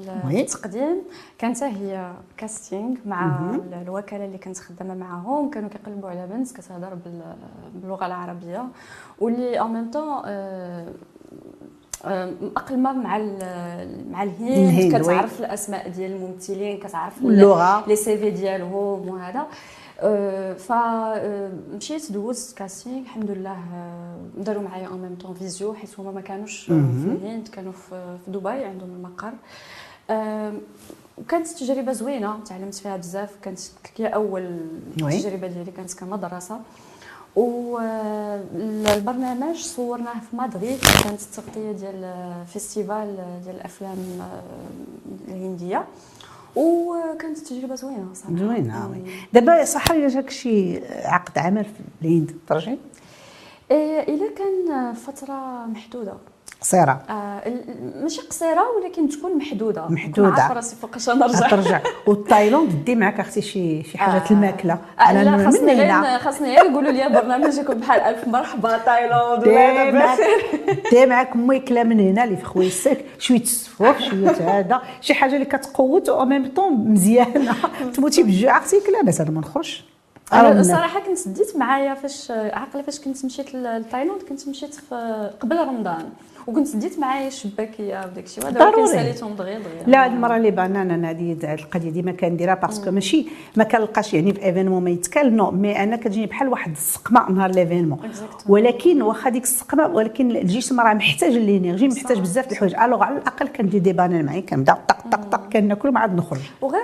التقديم. 0.40 0.96
كانت 1.38 1.62
هي 1.62 2.12
casting 2.36 2.96
مع 3.06 3.50
الوكالة 3.82 4.24
اللي 4.24 4.38
كنت 4.38 4.58
خدامة 4.58 4.94
معاهم. 4.94 5.50
كانوا 5.50 5.68
كيقلبوا 5.68 6.10
على 6.10 6.26
بنت 6.26 6.52
كتهضر 6.52 6.98
باللغة 7.74 8.06
العربية. 8.06 8.64
واللي 9.20 9.60
en 9.60 9.72
même 9.72 9.90
مأقلمه 12.04 12.92
مع 12.92 13.18
مع 14.10 14.22
الهند 14.22 14.96
كتعرف 14.96 15.40
الأسماء 15.40 15.88
ديال 15.88 16.12
الممثلين 16.12 16.78
كتعرف 16.78 17.18
اللغة 17.18 17.88
les 17.88 18.18
CV 18.18 18.30
ديالهم 18.30 19.08
وهذا. 19.08 19.46
أه 20.00 20.52
فمشيت 20.52 22.12
دوزت 22.12 22.56
casting 22.58 23.00
الحمد 23.00 23.30
لله 23.30 23.58
داروا 24.38 24.62
معايا 24.62 24.86
en 24.86 25.02
même 25.02 25.14
temps 25.14 25.34
visio 25.34 25.74
حيت 25.74 26.00
هما 26.00 26.10
ما 26.10 26.20
كانوش 26.20 26.64
في 26.64 26.72
الهند 26.72 27.48
كانوا 27.48 27.72
في 27.72 28.16
دبي 28.28 28.48
عندهم 28.48 28.90
المقر. 28.90 29.32
وكانت 31.18 31.48
تجربة 31.48 31.92
زوينة 31.92 32.40
تعلمت 32.44 32.74
فيها 32.74 32.96
بزاف 32.96 33.36
كانت 33.42 33.60
هي 33.96 34.06
أول 34.06 34.58
تجربة 34.98 35.46
ديالي 35.46 35.70
كانت 35.70 35.94
كمقدمة. 35.94 36.60
والبرنامج 38.54 39.56
صورناه 39.56 40.20
في 40.30 40.36
مدريد 40.36 40.78
كانت 41.04 41.22
التغطية 41.22 41.72
ديال 41.72 42.14
festival 42.52 43.16
ديال 43.44 43.56
الأفلام 43.56 43.98
الهندية. 45.28 45.84
وكانت 46.56 47.38
تجربه 47.38 47.74
زوينة 47.74 48.08
صراحة. 48.14 48.36
زوينة 48.36 48.90
oui. 48.90 49.02
دابا 49.32 49.64
صح 49.64 49.92
جاك 49.92 50.30
شي 50.30 50.86
عقد 50.86 51.38
عمل 51.38 51.64
في 51.64 51.80
الهند 52.02 52.36
ترجعي 52.48 52.78
إيه 53.70 54.14
إلا 54.14 54.30
كان 54.34 54.92
فترة 54.94 55.66
محدودة. 55.66 56.14
قصيرة. 56.62 57.02
آه 57.10 57.42
ماشي 58.02 58.20
قصيرة 58.20 58.64
ولكن 58.76 59.08
تكون 59.08 59.36
محدودة. 59.38 59.86
محدودة. 59.88 60.28
عارفة 60.42 60.54
راسي 60.54 60.76
فوقاش 60.76 61.08
نرجع 61.10 61.48
ترجع. 61.48 61.80
والتايلاند 62.06 62.84
دي 62.84 62.94
معك 62.94 63.20
أختي 63.20 63.42
شي 63.42 63.82
شي 63.82 63.98
حاجة 63.98 64.22
آه. 64.22 64.30
الماكله 64.30 64.78
آه 65.00 65.22
لا 65.22 65.44
خاصني 65.44 65.72
غير 65.74 66.18
خاصني 66.18 66.48
غير 66.56 66.64
يقولوا 66.70 66.92
لي 66.92 67.08
برنامجكم 67.08 67.74
بحال 67.74 68.00
ألف 68.00 68.28
مرحبا 68.28 68.78
تايلاند 68.78 69.48
ولا 69.48 70.16
دي 70.90 71.06
معك 71.06 71.36
ماكله 71.36 71.82
من 71.82 72.00
هنا 72.00 72.24
اللي 72.24 72.36
في 72.36 72.44
خويسك 72.44 73.04
شوية 73.18 73.40
السفوف 73.40 73.98
شوية 74.02 74.30
هذا. 74.30 74.82
شي 75.00 75.14
حاجة 75.14 75.34
اللي 75.34 75.44
كتقوت 75.46 76.08
أو 76.12 76.24
ميم 76.24 76.52
طون 76.56 76.72
مزيانة. 76.72 77.54
تموتي 77.94 78.22
بالجوع 78.22 78.58
أختي 78.58 78.76
لا 78.92 79.02
بس 79.02 79.20
أنا 79.20 79.30
ما 79.30 79.40
نخرجش 79.40 79.84
أنا 80.32 80.60
الصراحه 80.60 81.00
كنت 81.00 81.28
ديت 81.28 81.56
معايا 81.56 81.94
فاش 81.94 82.30
عاقله 82.30 82.82
فاش 82.82 83.00
كنت 83.00 83.24
مشيت 83.24 83.54
لتايلاند 83.54 84.22
كنت 84.28 84.48
مشيت 84.48 84.74
في 84.74 85.30
قبل 85.40 85.56
رمضان. 85.56 86.08
وكنت 86.46 86.76
ديت 86.76 86.98
معايا 86.98 87.28
الشباكية 87.28 88.04
وداك 88.04 88.24
الشيء 88.24 88.44
ولكن 88.46 88.86
ساليتهم 88.86 89.34
دغيا 89.34 89.58
دغيا 89.58 89.82
لا 89.86 90.06
هذه 90.06 90.12
المرة 90.12 90.36
اللي 90.36 90.50
بانا 90.50 90.82
أنا 90.82 91.10
هذه 91.10 91.36
القضية 91.54 91.90
ديما 91.90 92.12
كنديرها 92.12 92.54
parce 92.54 92.77
que 92.77 92.90
ماشي 92.90 93.26
ما 93.56 93.64
كنلقاش 93.64 94.14
يعني 94.14 94.34
في 94.34 94.44
événement 94.44 94.84
ما 94.84 94.90
يتكال 94.90 95.36
non 95.36 95.50
mais 95.50 95.82
أنا 95.82 95.96
كتجيني 95.96 96.26
بحال 96.26 96.48
واحد 96.48 96.70
السقمة 96.70 97.30
نهار 97.30 97.50
l'événement 97.50 97.98
ولكن 98.48 99.02
واخا 99.02 99.30
ديك 99.30 99.42
السقمة 99.42 99.86
ولكن 99.86 100.30
الجسم 100.30 100.80
راه 100.80 100.94
محتاج 100.94 101.32
l'énergie 101.32 101.88
محتاج 101.88 102.20
بزاف 102.20 102.52
الحوايج. 102.52 102.74
alors 102.74 103.02
على 103.02 103.18
الأقل 103.18 103.48
كندير 103.48 103.80
des 103.80 103.92
bananes 103.92 104.24
معايا 104.24 104.40
كنبدا 104.40 104.72
طق 104.88 105.02
طق 105.10 105.24
طق 105.30 105.48
كناكل 105.52 105.90
ما 105.90 106.00
عاد 106.00 106.16
نخرج. 106.16 106.40
وغير 106.60 106.82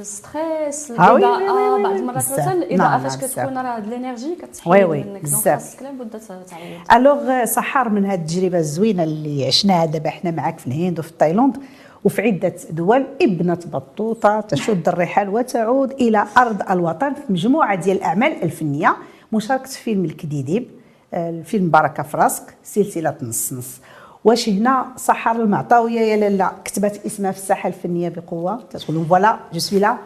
ال 0.00 0.13
stress 0.13 0.90
الاضاءه 0.90 1.82
بعض 1.82 1.92
المرات 1.92 2.22
حتى 2.22 2.52
الاضاءه 2.52 2.98
فاش 2.98 3.16
كتكون 3.16 3.58
راه 3.58 3.78
l'énergie 3.78 4.34
كتحيد 4.34 4.86
منك. 4.86 5.22
بزاف. 5.22 5.82
لابد 5.82 6.20
تعيط 6.20 6.92
alors 6.92 7.44
سحر 7.44 7.88
من 7.88 8.06
هذه 8.14 8.20
التجربة 8.20 8.58
الزوينة 8.58 9.02
اللي 9.04 9.46
عشناها 9.46 9.86
دابا 9.86 10.10
حنا 10.10 10.30
معاك 10.30 10.58
في 10.58 10.66
الهند 10.66 10.98
وفي 10.98 11.12
تايلاند 11.18 11.56
وفي 12.04 12.22
عدة 12.22 12.54
دول 12.70 13.06
ابنة 13.22 13.58
بطوطة 13.72 14.40
تشد 14.40 14.88
الرحال 14.88 15.28
وتعود 15.28 15.92
إلى 15.92 16.24
أرض 16.38 16.70
الوطن 16.70 17.14
في 17.14 17.32
مجموعة 17.32 17.74
ديال 17.74 17.96
الأعمال 17.96 18.42
الفنية 18.42 18.96
مشاركة 19.32 19.64
في 19.64 19.82
فيلم 19.82 20.04
الكديديب 20.04 20.68
الفيلم 21.14 21.70
بركة 21.70 22.02
في 22.02 22.16
راسك 22.16 22.54
سلسلة 22.62 23.14
نص 23.22 23.52
نص. 23.52 23.76
واش 24.24 24.48
هنا 24.48 24.86
سحر 24.96 25.36
المعطاويه 25.36 26.00
يا 26.00 26.16
لالا؟ 26.16 26.52
كتبت 26.64 27.00
اسمها 27.06 27.30
في 27.32 27.38
الساحة 27.38 27.68
الفنية 27.68 28.08
بقوة؟ 28.08 28.62
تقول 28.70 29.04
voilà 29.06 29.38
je 29.52 29.58
suis 29.58 29.78
là. 29.78 29.96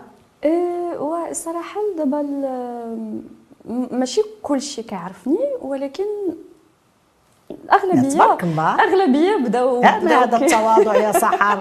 الصراحه 1.31 1.81
دابا 1.99 2.23
ماشي 3.90 4.21
كل 4.42 4.61
شيء 4.61 4.85
كيعرفني 4.85 5.38
ولكن 5.62 6.05
الاغلبيه 7.50 8.08
تبارك 8.08 8.44
الله 8.44 8.74
أغلبية 8.84 9.37
بداو 9.37 9.82
هذا 9.82 10.37
التواضع 10.37 10.94
يا 10.96 11.12
سحر. 11.22 11.61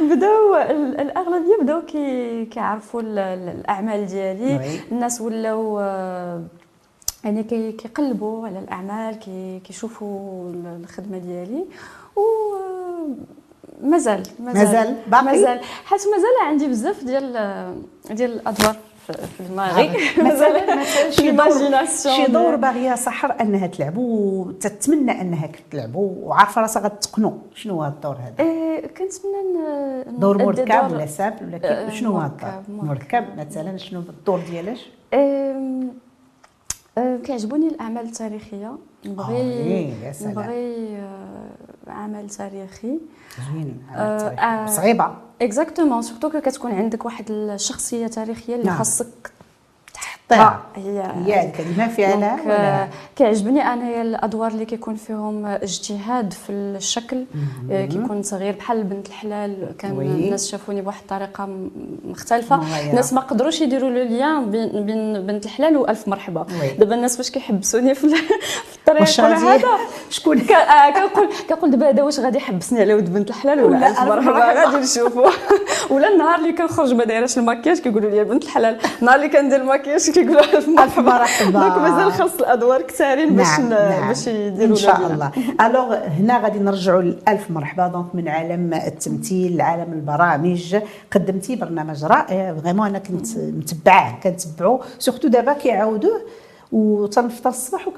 بداو 0.00 0.56
الأغلبية 1.00 1.56
بداو 1.62 1.82
كي 1.82 2.44
كيعرفوا 2.44 3.00
الأعمال 3.02 4.06
ديالي. 4.06 4.80
الناس 4.92 5.20
ولاو 5.20 5.80
يعني 7.24 7.42
كيقلبوا 7.72 8.46
على 8.46 8.58
الأعمال 8.58 9.18
كيشوفوا 9.64 10.50
الخدمة 10.52 11.18
ديالي. 11.18 11.64
و 12.16 12.20
مازال 13.82 14.22
مازال؟ 14.40 14.96
باقي؟ 15.06 15.24
مازال. 15.24 15.60
حيت 15.84 16.00
مازال 16.00 16.46
عندي 16.46 16.68
بزاف 16.68 17.04
ديال 17.04 17.32
ديال 18.10 18.32
الأدوار. 18.32 18.76
في 19.12 19.40
الماغي 19.50 19.90
مثلا 20.28 20.80
مثلا 20.80 21.10
شي 22.16 22.26
دور 22.32 22.56
باغية 22.56 22.94
سحر 22.94 23.36
أنها 23.40 23.66
تلعب 23.66 23.96
وتتمنى 23.96 25.20
أنها 25.20 25.48
تلعب 25.70 25.94
وعارفة 25.94 26.60
راسها 26.60 26.82
غتقنو. 26.82 27.38
شنو 27.54 27.82
هذا 27.82 27.94
الدور 27.94 28.16
هذا؟ 28.16 28.34
إيه، 28.40 28.86
كنتمنى 28.86 30.16
ن- 30.16 30.20
دور 30.20 30.38
مركب 30.38 30.92
ولا 30.92 31.06
سامبل 31.06 31.44
ولا 31.46 31.56
آه، 31.56 31.84
كيف 31.88 31.94
شنو 32.00 32.12
مركب، 32.12 32.48
الدور؟ 32.68 32.84
مركب. 32.84 33.24
مثلا 33.38 33.76
شنو 33.76 34.00
الدور 34.00 34.40
ديالاش؟ 34.50 34.90
أه، 36.98 37.16
كيعجبوني 37.24 37.68
الأعمال 37.68 38.04
التاريخية. 38.04 38.72
نبغي 39.06 39.92
آه،. 40.06 40.28
نبغي 40.28 40.98
عمل 41.90 42.30
تاريخي 42.30 42.98
زوين 43.50 43.82
آه،. 43.94 44.28
آه. 44.28 44.66
صعيبة 44.66 45.16
exactement 45.42 46.02
surtout 46.02 46.40
كتكون 46.40 46.72
عندك 46.72 47.04
واحد 47.04 47.30
الشخصيه 47.30 48.06
تاريخيه 48.06 48.54
اللي 48.54 48.66
نعم. 48.66 48.78
خاصك 48.78 49.32
طيب. 50.30 50.48
هي 50.76 51.02
هي 51.26 51.46
الكلمة 51.46 51.88
فعلا 51.88 52.36
آه، 52.50 52.88
كيعجبني 53.16 53.72
انايا 53.72 54.02
الأدوار 54.02 54.50
اللي 54.50 54.64
كيكون 54.64 54.94
فيهم 54.94 55.46
اجتهاد 55.46 56.32
في 56.32 56.50
الشكل 56.52 57.24
آه، 57.70 57.84
كيكون 57.86 58.22
صغير 58.22 58.54
بحال 58.54 58.84
بنت 58.84 59.06
الحلال. 59.08 59.76
كان 59.78 59.98
oui. 59.98 60.04
الناس 60.06 60.50
شافوني 60.50 60.80
بواحد 60.82 61.00
الطريقة 61.00 61.48
مختلفة. 62.04 62.60
الناس 62.90 63.12
ما 63.12 63.20
قدروش 63.20 63.60
يديروا 63.60 63.90
le 63.90 64.04
lien 64.04 64.50
بين 64.50 64.86
بين 64.86 65.26
بنت 65.26 65.44
الحلال 65.44 65.76
وألف 65.76 66.08
مرحبا. 66.08 66.46
دابا 66.78 66.94
الناس 66.94 67.16
فاش 67.16 67.30
كيحبسوني 67.30 67.94
في 67.94 68.04
ال- 68.04 68.16
في 68.70 68.76
الطريق 68.78 69.20
هذا؟ 69.20 69.68
شكون؟ 70.10 70.38
آه، 70.40 70.90
كنقول 70.90 71.28
كنقول 71.48 71.70
دابا 71.70 71.88
هذا 71.90 72.02
واش 72.02 72.20
غادي 72.20 72.38
يحبسني 72.38 72.80
على 72.80 72.94
ود 72.94 73.12
بنت 73.14 73.28
الحلال 73.30 73.64
ولا 73.64 73.88
ألف 73.88 74.00
مرحبا. 74.00 74.64
غادي 74.64 74.76
نشوفوا 74.76 75.30
ولا 75.90 76.08
النهار 76.08 76.38
اللي 76.38 76.52
كنخرج 76.52 76.94
ما 76.94 77.04
دايراش 77.04 77.38
المكياج 77.38 77.78
كيقولوا 77.78 78.10
لي 78.10 78.24
بنت 78.24 78.44
الحلال. 78.44 78.78
النهار 79.00 79.16
اللي 79.16 79.28
كندير 79.28 79.60
المكياج 79.60 80.10
كيقولوا 80.24 80.56
الف 80.58 80.68
مرحبا 80.68 81.02
مرحبا. 81.02 81.50
donc 81.50 81.78
مازال 81.78 82.12
خاص 82.12 82.34
الأدوار 82.34 82.82
كثارين 82.82 83.36
باش 83.36 83.60
ن- 83.60 84.06
باش 84.08 84.26
يديروا 84.26 84.70
إن 84.70 84.76
شاء. 84.76 85.06
الله. 85.06 85.30
alors 85.60 85.94
هنا 85.94 86.38
غادي 86.38 86.58
نرجعوا 86.58 87.02
لألف 87.02 87.50
مرحبا. 87.50 87.88
donc 87.88 88.14
من 88.14 88.28
عالم 88.28 88.74
التمثيل 88.74 89.56
لعالم 89.56 89.92
البرامج. 89.92 90.76
قدمتي 91.12 91.56
برنامج 91.56 92.04
رائع. 92.04 92.54
vraiment 92.54 92.86
أنا 92.86 92.98
كنت 92.98 93.26
متبعاه 93.38 94.20
كنتبعو. 94.22 94.80
surtout 94.98 95.28
دابا 95.28 95.52
كيعاودوه 95.52 96.20
وتنفطر 96.72 97.50
الصباح 97.50 97.88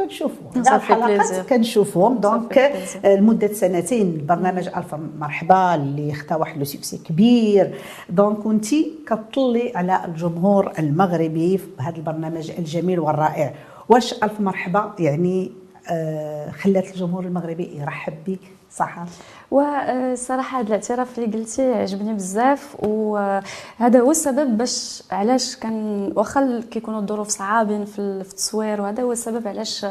صافي 0.62 0.64
كاع 0.64 0.76
الحلقات 0.76 1.18
plaisir. 1.18 1.42
كنشوفهم 1.42 2.18
donc 2.18 2.58
plaisir. 2.58 3.18
لمدة 3.18 3.52
سنتين 3.52 4.06
البرنامج 4.06 4.68
ألف 4.68 4.94
مرحبا 5.18 5.74
اللي 5.74 6.12
خدا 6.12 6.36
واحد 6.36 6.58
le 6.58 6.64
succès 6.64 6.98
كبير. 6.98 7.74
donc 8.08 8.38
كنت 8.38 8.66
كطلي 9.08 9.72
على 9.74 10.04
الجمهور 10.04 10.72
المغربي 10.78 11.58
في 11.58 11.66
هذا 11.78 11.96
البرنامج 11.96 12.50
الجميل 12.50 13.00
والرائع. 13.00 13.54
واش 13.88 14.22
ألف 14.22 14.40
مرحبا؟ 14.40 14.94
يعني 14.98 15.52
آه 15.90 16.50
خلات 16.50 16.90
الجمهور 16.90 17.24
المغربي 17.24 17.78
يرحب 17.80 18.14
بك. 18.26 18.40
صح 18.70 19.04
وصراحة 19.52 20.58
هذا 20.60 20.66
الاعتراف 20.66 21.18
اللي 21.18 21.38
قلتي 21.38 21.74
عجبني 21.74 22.14
بزاف 22.14 22.76
وهذا 22.78 24.00
هو 24.00 24.10
السبب 24.10 24.58
باش 24.58 25.02
علاش 25.10 25.56
كان 25.56 26.12
واخا 26.16 26.62
كيكونوا 26.70 27.00
الظروف 27.00 27.28
صعابين 27.28 27.84
في 27.84 27.98
التصوير 27.98 28.80
وهذا 28.80 29.02
هو 29.02 29.12
السبب 29.12 29.48
علاش 29.48 29.86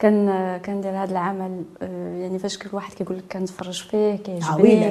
كان 0.00 0.58
كندير 0.66 0.90
هذا 0.90 1.12
العمل 1.12 1.62
آه، 1.82 2.16
يعني 2.16 2.38
فاش 2.38 2.58
كل 2.58 2.68
واحد 2.72 2.92
كيقول 2.92 3.16
لك 3.18 3.24
كنتفرج 3.32 3.82
فيه 3.82 4.16
كيعجبني. 4.16 4.88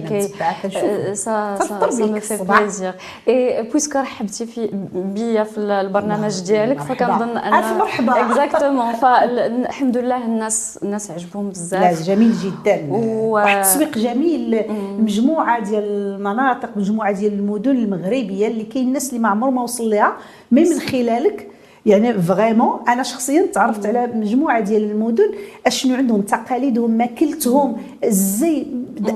آه، 0.78 1.13
ça 1.13 1.79
ça 2.05 2.12
me 2.12 2.19
fait. 2.19 2.43
plaisir 2.43 2.93
et 3.27 3.63
puisque 3.63 3.95
رحبتي 3.95 4.45
في 4.45 4.69
بيا 4.93 5.43
في 5.43 5.58
البرنامج. 5.58 6.41
ديالك 6.41 6.80
فكنظن 6.80 7.38
ان 7.38 7.78
مرحبا. 7.78 8.22
exactement 8.32 8.93
فالحمد 9.02 9.98
لله 9.98 10.26
الناس 10.26 10.80
الناس 10.84 11.12
عجبهم 11.12 11.43
لا 11.45 11.50
بزاف 11.52 12.02
جميل 12.02 12.34
جدا 12.34 12.88
و- 12.89 13.30
واحد 13.34 13.58
التسويق 13.58 13.98
جميل 13.98 14.62
مجموعة 15.00 15.60
ديال 15.63 15.84
المناطق 15.84 16.69
مجموعة 16.76 17.12
ديال 17.12 17.34
المدن 17.34 17.72
المغربية 17.72 18.48
اللي 18.48 18.63
كاين 18.63 18.88
الناس 18.88 19.10
اللي 19.10 19.19
ما 19.19 19.30
عمرهم 19.30 19.56
ما 19.56 19.62
وصل 19.63 19.89
لها 19.89 20.13
mais 20.51 20.63
من 20.69 20.80
خلالك 20.80 21.48
يعني 21.89 22.13
vraiment 22.13 22.79
أنا 22.88 23.04
شخصيا 23.04 23.45
تعرفت 23.45 23.86
على 23.86 24.08
مجموعة 24.08 24.60
ديال 24.60 24.91
المدن 24.91 25.32
أشنو 25.67 25.95
عندهم 25.95 26.21
تقاليدهم 26.21 26.91
ماكلتهم 26.91 27.78
الزي 28.04 28.65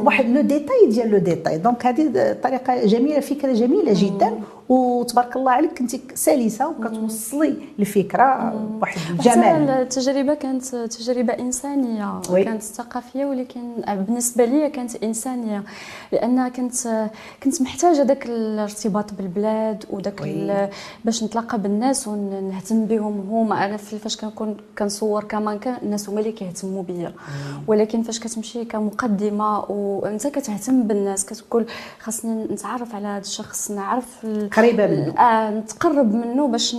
واحد 0.04 0.30
le 0.30 0.42
détail 0.42 0.88
ديال 0.90 1.12
le 1.12 1.18
détail. 1.18 1.58
donc 1.58 1.86
هذه 1.86 2.36
طريقة 2.44 2.86
جميلة 2.86 3.20
فكرة 3.20 3.54
جميلة 3.54 3.94
جدا. 3.96 4.32
وتبارك 4.78 5.36
الله 5.36 5.52
عليك 5.52 5.78
كنتي 5.80 6.02
سلسة 6.16 6.68
وكتوصلي 6.70 7.58
الفكرة 7.80 8.50
بواحد 8.78 8.98
الجمال 9.10 9.70
التجربة 9.70 10.34
كانت 10.34 10.66
تجربة 10.76 11.34
إنسانية 11.34 12.22
oui. 12.30 12.44
كانت 12.44 12.62
ثقافية 12.64 13.26
ولكن 13.26 13.62
بالنسبة 13.88 14.46
لي 14.46 14.70
كانت 14.70 15.04
إنسانية 15.04 15.64
لأن 16.12 16.48
كنت 16.50 17.10
كنت 17.44 17.62
محتاجة 17.62 18.02
ذاك 18.04 18.26
الارتباط 18.26 19.14
بالبلاد. 19.14 19.86
ال- 20.52 20.70
باش 21.06 21.24
نتلاقى 21.24 21.62
بالناس 21.62 22.08
ونهتم 22.08 22.86
بهم 22.86 23.28
هما 23.32 23.66
أنا 23.66 23.78
في- 23.78 24.00
فاش 24.00 24.18
كنكون 24.18 24.58
كنصور 24.80 25.24
كمان 25.24 25.60
كان 25.60 25.78
الناس 25.84 26.10
هما 26.10 26.20
اللي 26.20 26.32
كيهتموا 26.32 26.84
بيا 26.84 27.14
ولكن 27.68 28.04
فاش 28.04 28.20
كتمشي 28.20 28.66
كمقدمة 28.66 29.60
وأنت 29.72 30.28
كتهتم 30.28 30.84
بالناس 30.84 31.26
كتقول 31.26 31.66
خاصني 32.00 32.44
نتعرف 32.44 32.96
على 32.96 33.08
هذا 33.08 33.22
الشخص 33.22 33.72
نعرف 33.72 34.06
ال- 34.24 34.50
قريبة 34.68 34.88
منه. 34.88 35.20
آه 35.20 35.50
نتقرب 35.50 36.14
منه 36.16 36.48
باش 36.48 36.76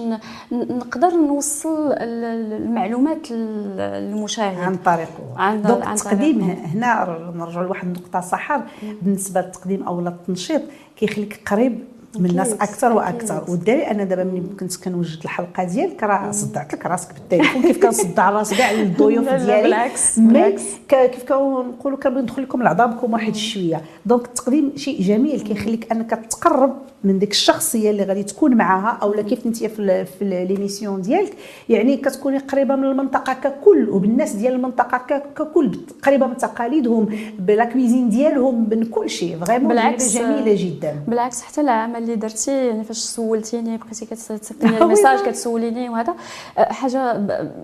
نقدر 0.53 1.09
نوصل 1.11 1.93
ال- 1.93 2.25
ال- 2.25 2.53
المعلومات 2.53 3.31
لل- 3.31 3.77
للمشاهد. 3.77 4.59
عن 4.59 4.77
طريقه 4.77 5.09
عن- 5.37 5.63
donc 5.63 5.89
التقديم. 5.89 6.41
هنا 6.41 7.19
نرجعوا 7.35 7.65
لواحد 7.65 7.87
النقطة 7.87 8.21
سحر. 8.21 8.61
بالنسبة 9.03 9.41
للتقديم 9.41 9.83
أو 9.83 10.01
التنشيط 10.01 10.63
كيخليك 10.97 11.41
قريب 11.51 11.85
من 12.19 12.31
الناس 12.31 12.53
أكثر 12.53 12.93
وأكثر. 12.93 13.45
والدليل 13.49 13.81
أنا 13.81 14.05
دابا 14.05 14.25
ملي 14.25 14.43
كنت 14.61 14.77
كنوجد 14.77 15.19
الحلقة 15.25 15.65
ديالك 15.65 16.03
راه 16.03 16.31
صدعت 16.31 16.75
لك 16.75 16.87
راسك 16.87 17.15
بالتليفون. 17.15 17.63
كيف 17.63 17.83
كنصدع 17.83 18.31
راس 18.31 18.55
كاع 18.55 18.71
الضيوف 18.71 19.29
ديالي؟ 19.29 19.63
بالعكس، 19.63 20.19
mais 20.19 20.57
كيف 20.89 21.25
كنقولوا 21.29 21.99
كنبغي 21.99 22.23
ندخل 22.23 22.43
لكم 22.43 22.63
لعظامكم 22.63 23.13
واحد 23.13 23.35
شوية. 23.35 23.81
donc 24.07 24.25
التقديم 24.25 24.73
شيء 24.77 25.03
جميل 25.03 25.41
كيخليك 25.41 25.93
أنك 25.93 26.11
تقرب 26.31 26.77
من 27.05 27.19
ديك 27.19 27.31
الشخصية 27.31 27.91
اللي 27.91 28.03
غادي 28.03 28.23
تكون 28.23 28.55
معاها 28.55 28.99
أو 29.03 29.15
لا 29.15 29.23
كيف 29.23 29.47
أنت 29.47 29.65
في 29.65 30.07
l'émission 30.21 31.03
ديالك. 31.03 31.33
يعني 31.69 31.97
كتكوني 31.97 32.39
قريبة 32.39 32.77
من 32.77 32.85
المنطقة 32.85 33.33
ككل 33.33 33.91
وبالناس 33.91 34.33
ديال 34.33 34.53
المنطقة 34.53 35.23
ككل 35.37 35.79
قريبة 36.03 36.27
من 36.27 36.37
تقاليدهم 36.37 37.09
ب 37.39 37.47
la 37.47 37.65
cuisine 37.65 38.09
ديالهم 38.09 38.69
من 38.71 38.85
كل 38.85 39.11
شيء. 39.11 39.37
vraiment 39.37 39.69
بالعكس، 39.69 40.17
جميلة 40.17 40.55
جدا. 40.65 40.97
بالعكس 41.09 41.43
حتى 41.43 41.61
العمل 41.61 42.04
اللي 42.05 42.17
درتي 42.17 42.67
يعني 42.67 42.85
فاش 42.85 42.97
سولتيني 42.99 43.77
بقيتي 43.77 44.07
كتسيبني 44.07 44.71
oui، 44.73 44.83
ال 44.83 44.87
message. 44.87 45.19
كتسوليني 45.19 45.89
وهذا 45.89 46.15
آه، 46.59 46.73
حاجة 46.73 47.13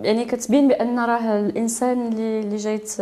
يعني 0.03 0.25
كتبين 0.25 0.69
بأن 0.69 0.99
راه 0.99 1.41
الإنسان 1.41 2.09
اللي 2.09 2.41
اللي 2.41 2.57
جاي 2.57 2.79
ت- 2.79 3.01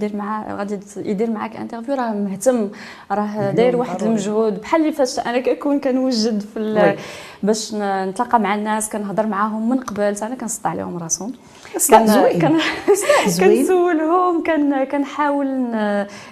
دير 0.00 0.16
معاه 0.16 0.54
غادي 0.56 0.78
يدير 0.96 1.30
معاك 1.30 1.56
interview 1.56 1.94
راه 1.94 2.10
مهتم 2.12 2.68
راه 3.10 3.50
داير 3.50 3.76
واحد. 3.76 4.02
المجهود 4.02 4.60
بحال 4.60 4.80
اللي 4.80 4.92
فاش 4.92 5.18
أنا 5.18 5.38
كنكون 5.40 5.80
كنوجد 5.80 6.40
في 6.40 6.96
باش 7.42 7.74
نتلاقى 7.74 8.40
مع 8.40 8.54
الناس 8.54 8.88
كنهضر 8.90 9.26
معاهم 9.26 9.68
من 9.68 9.80
قبل 9.80 10.02
أنا 10.02 10.34
كنصدع 10.34 10.70
عليهم 10.70 10.98
راسهم 10.98 11.32
كان. 12.40 12.58
كنسولهم 13.40 14.42
كان 14.46 14.84
كنحاول 14.84 15.72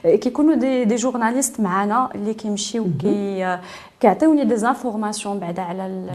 كيكونوا 0.05 0.55
des 0.55 0.85
des 0.85 0.95
journalistes 0.95 1.61
معنا 1.61 2.09
اللي 2.15 2.35
كيمشيو 2.35 2.87
كي 3.01 3.59
كيعطيوني 4.01 4.45
des 4.45 4.57
informations 4.57 5.39
بعدا 5.39 5.63
على 5.63 5.87
ال. 5.87 6.11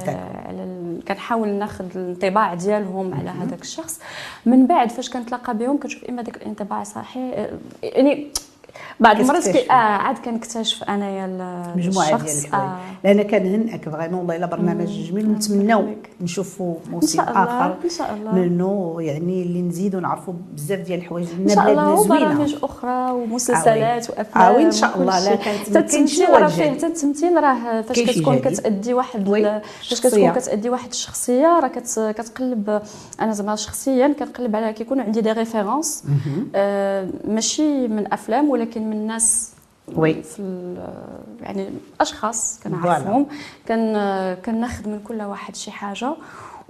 على 0.45 0.63
ال 0.63 1.05
كنحاول 1.07 1.47
ناخذ 1.49 1.85
الانطباع 1.95 2.53
ديالهم 2.53 3.13
على 3.13 3.29
هذاك 3.29 3.61
الشخص 3.61 3.99
من 4.45 4.67
بعد 4.67 4.91
فاش 4.91 5.09
كنتلاقى 5.09 5.57
بهم 5.57 5.79
كنشوف 5.79 6.03
إما 6.03 6.21
داك 6.21 6.37
الانطباع 6.37 6.83
صحيح 6.83 7.47
يعني 7.83 8.27
بعض 8.99 9.19
المرات 9.19 9.49
كي. 9.49 9.69
آه 9.69 9.73
عاد 9.73 10.17
كنكتشف 10.17 10.83
أنايا 10.83 11.25
ال- 11.25 11.77
مجموعه 11.77 12.17
ديال 12.23 12.53
آه. 12.53 12.77
لأن 13.03 13.21
كنهنئك 13.21 13.89
vraiment 13.89 14.19
والله 14.19 14.35
الا 14.35 14.45
برنامج 14.45 14.87
جميل 14.87 15.27
ونتمناو. 15.27 15.85
نشوفوا 16.21 16.75
إن 16.87 16.91
موسم 16.91 17.17
شاء 17.17 17.29
الله 17.29 17.43
آخر 17.43 17.75
إن 17.83 17.89
شاء 17.89 18.13
الله. 18.13 18.31
منه 18.31 18.95
يعني 18.99 19.43
اللي 19.43 19.61
نزيدوا 19.61 20.01
نعرفوا 20.01 20.33
بزاف 20.53 20.79
ديال 20.79 20.99
الحوايج. 20.99 21.27
إن 21.39 21.51
الله 21.51 21.63
بلادنا 21.63 21.95
زوينة. 21.95 22.25
وبرامج 22.25 22.55
أخرى 22.63 23.11
ومسلسلات 23.11 24.09
وأفلام 24.09 24.45
آه 24.45 24.55
oui، 24.57 24.63
إن 24.65 24.71
شاء 24.71 24.97
الله. 24.97 25.19
لا، 25.25 25.33
التمثيل 25.79 26.29
راه. 26.41 26.47
فيه 26.47 26.71
حتى 26.71 26.85
التمثيل 26.87 27.43
راه 27.43 27.81
فاش 27.81 27.99
كتكون. 27.99 28.39
كتأدي 28.39 28.93
واحد 28.93 29.29
فاش. 29.81 30.01
كتكون 30.01 30.31
كتأدي 30.31 30.69
واحد 30.69 30.89
الشخصية 30.89 31.59
راه 31.59 31.67
كت- 31.67 32.13
كتقلب 32.17 32.81
أنا 33.21 33.31
زعما 33.33 33.55
شخصيا 33.55 34.07
كنقلب 34.19 34.55
على 34.55 34.73
كيكون 34.73 34.99
عندي 34.99 35.21
des 35.21 35.31
références 35.31 36.03
آه 36.55 37.07
ماشي 37.27 37.87
من 37.87 38.13
أفلام 38.13 38.49
ولكن 38.59 38.89
من 38.89 39.07
ناس 39.07 39.51
oui. 39.95 40.23
في 40.23 40.75
يعني 41.41 41.69
اشخاص 42.01 42.59
كنعرفهم. 42.63 43.25
كان 43.65 43.93
كناخذ 44.45 44.89
من 44.89 44.99
كل 45.07 45.21
واحد 45.21 45.55
شي 45.55 45.71
حاجة. 45.71 46.13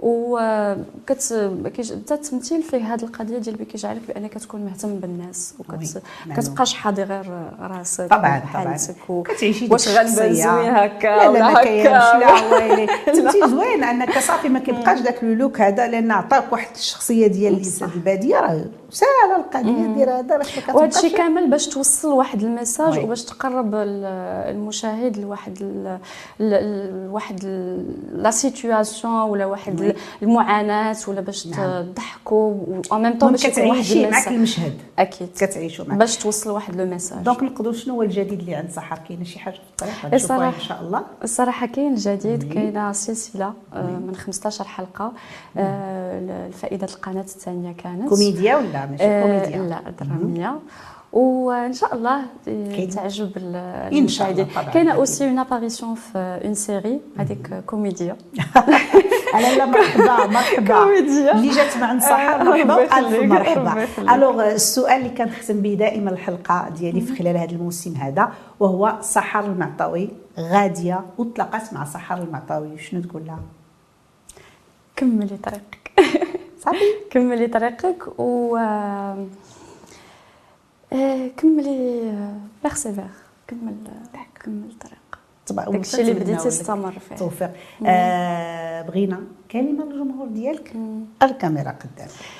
و 0.02 0.38
كت 1.06 1.50
كيج- 1.74 1.92
حتى 1.92 2.14
التمثيل 2.14 2.62
فيه 2.62 2.94
هذه 2.94 3.02
القضية 3.04 3.38
ديال 3.38 3.64
كيجعلك 3.68 4.00
بأنك 4.08 4.34
تكون 4.38 4.60
مهتم 4.64 4.94
بالناس 4.98 5.54
oui، 5.58 5.76
وكت 5.76 6.02
معلوم. 6.26 6.42
كتبقاش 6.42 6.74
حاضي 6.74 7.02
غير 7.02 7.50
راسك 7.60 8.06
طبعا 8.06 8.42
طبعا. 8.54 8.76
و... 9.08 9.22
كتعيشي 9.22 9.68
واش 9.70 9.88
غنبان. 9.88 10.34
زوين 10.34 10.48
هكا 10.48 11.06
لا 11.06 11.32
لا 11.32 11.52
ما 11.52 11.62
كاينش 11.64 11.86
لا 11.86 12.32
ويلي. 12.56 12.84
التمثيل 13.08 13.50
زوين 13.50 13.84
أنك 13.84 14.18
صافي 14.18 14.48
ما 14.48 14.58
كيبقاش 14.58 15.00
داك 15.00 15.24
le 15.24 15.32
look 15.34 15.60
هذا 15.60 15.86
لأن 15.88 16.10
عطاك 16.10 16.52
واحد 16.52 16.74
الشخصية 16.76 17.26
ديال 17.26 17.52
الانسان 17.52 17.90
البادية 17.94 18.40
راه 18.40 18.64
ساهله 18.90 19.36
القضية 19.36 19.94
دير 19.94 20.10
هذا 20.18 20.40
وهذا 20.74 20.86
الشيء 20.96 21.16
كامل 21.16 21.50
باش 21.50 21.66
توصل 21.68 22.08
واحد 22.12 22.42
ال 22.42 22.49
message 22.49 22.98
oui. 22.98 23.04
وباش 23.04 23.22
تقرب 23.24 23.74
ال- 23.74 24.04
المشاهد 24.56 25.18
لواحد 25.18 25.56
ال- 25.62 25.86
ال- 26.40 26.54
ال- 26.54 27.10
واحد 27.10 27.40
ال- 27.44 28.22
la 28.22 28.30
situation 28.30 29.12
ولا 29.14 29.46
واحد. 29.46 29.94
المعاناة 30.22 30.96
ولا 31.08 31.20
باش 31.20 31.46
نعم. 31.46 31.82
تضحكوا 31.92 32.54
même 32.92 33.18
temps 33.18 33.30
باش 33.32 33.46
كتعيشي 33.46 34.10
معك 34.10 34.28
المشهد. 34.28 34.74
أكيد. 34.98 35.28
كتعيشوا 35.36 35.84
معك 35.88 35.98
باش 35.98 36.16
توصل 36.16 36.50
واحد 36.50 36.76
le 36.76 36.86
message. 36.86 37.18
donc 37.18 37.42
نقدروا 37.42 37.72
شنو 37.72 37.94
هو 37.94 38.02
الجديد 38.02 38.38
اللي 38.40 38.54
عند 38.54 38.70
سحر؟ 38.70 38.98
كاينة 39.08 39.24
شي 39.24 39.38
حاجة 39.38 39.54
في 39.54 39.60
الطريق؟ 39.70 40.14
الصراحة. 40.14 40.54
إن 40.56 40.60
شاء 40.60 40.80
الله. 40.80 41.02
الصراحه 41.24 41.66
كاين 41.66 41.94
جديد 41.94 42.52
كاينة 42.52 42.92
سلسلة 42.92 43.52
آه، 43.74 43.82
من 43.82 44.16
15 44.16 44.64
حلقة 44.64 45.12
آه، 45.56 46.48
لفائدة 46.48 46.86
القناة 46.94 47.20
الثانية 47.22 47.72
كانت. 47.72 48.08
كوميديا 48.08 48.56
ولا؟ 48.56 48.79
ماشي 48.86 49.04
آه، 49.04 49.22
كوميديا 49.22 49.58
لا 49.68 49.90
دراميه 50.00 50.58
وإن 51.12 51.72
شاء 51.72 51.94
الله 51.94 52.16
آه، 52.20 52.24
كاين. 52.46 52.88
تعجب 52.90 53.32
المشاهدين. 53.36 54.46
كاينة 54.74 54.92
aussi 54.92 55.24
une 55.28 55.38
apparition 55.38 55.94
في 55.94 56.40
une 56.44 56.54
série 56.54 57.00
هذيك 57.18 57.54
كوميديا 57.66 58.16
لا 59.34 59.56
لا 59.56 59.64
مرحبا 59.66 60.26
مرحبا. 60.26 60.74
كوميديا. 60.84 61.32
اللي 61.32 61.48
جات 61.50 61.76
مع 61.76 61.98
سحر 61.98 62.40
آه، 62.40 62.44
مرحبا 62.44 62.74
والف 62.74 63.22
مرحبا. 63.22 64.14
Alors 64.14 64.52
السؤال 64.52 64.96
اللي 65.00 65.08
كنختم 65.10 65.60
به 65.60 65.74
دائما 65.74 66.10
الحلقة 66.10 66.68
ديالي 66.68 67.00
في 67.00 67.16
خلال 67.16 67.36
هذا 67.36 67.50
الموسم 67.52 67.94
هذا 67.96 68.32
وهو 68.60 68.96
سحر 69.00 69.44
المعطاوي 69.44 70.08
غادية 70.38 71.00
وتلاقات 71.18 71.72
مع 71.72 71.84
سحر 71.84 72.18
المعطاوي 72.18 72.78
شنو 72.78 73.00
تقول 73.02 73.26
لها؟ 73.26 73.40
كملي 74.96 75.36
طريقك. 75.36 75.90
صافي. 76.64 76.78
كملي 77.10 77.46
طريقك 77.46 78.18
و 78.20 78.56
آه، 78.56 79.26
آه، 80.92 81.28
كملي 81.36 82.12
بيرسيفير 82.62 83.04
كمل 83.48 83.76
كمل 84.44 84.72
طريقك 84.80 85.18
طبعا 85.46 85.64
داكشي 85.64 86.00
اللي 86.00 86.12
بديتي 86.12 86.48
استمر 86.48 86.92
فيه. 86.92 87.14
التوفيق 87.14 87.50
آه 87.86 88.82
بغينا 88.82 89.20
كلمة 89.50 89.84
للجمهور 89.84 90.28
ديالك. 90.28 90.72
الكاميرا 91.22 91.70
قدام 91.70 92.08
آه، 92.08 92.39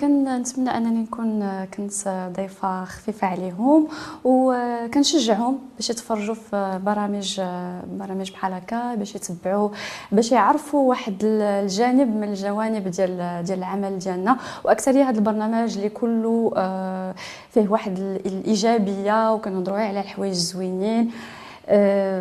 كنتمنى 0.00 0.76
أنني 0.76 1.02
نكون 1.02 1.42
آه، 1.42 1.64
كنت 1.64 1.92
ضيفة 2.36 2.84
خفيفة 2.84 3.26
عليهم 3.26 3.88
وكنشجعهم 4.24 5.58
باش 5.76 5.90
يتفرجوا 5.90 6.34
في 6.34 6.80
برامج 6.86 7.36
آه، 7.40 7.80
برامج 7.98 8.30
بحال 8.32 8.52
هكا 8.52 8.94
باش 8.94 9.14
يتبعوا 9.14 9.68
باش 10.12 10.32
يعرفوا 10.32 10.88
واحد 10.88 11.24
ال- 11.24 11.42
الجانب 11.42 12.16
من 12.16 12.28
الجوانب 12.28 12.88
ديال 12.88 13.42
ديال 13.44 13.58
العمل 13.58 13.98
ديالنا. 13.98 14.36
وأكثرية 14.64 15.04
هذا 15.08 15.18
البرنامج 15.18 15.74
اللي 15.76 15.88
كله 15.88 16.52
آه، 16.56 17.14
فيه 17.50 17.68
واحد 17.68 17.98
ال- 17.98 18.26
الإيجابية 18.26 19.32
وكنهضروا 19.32 19.78
على 19.78 20.00
الحوايج 20.00 20.32
زوينين 20.34 21.10
آه، 21.10 21.10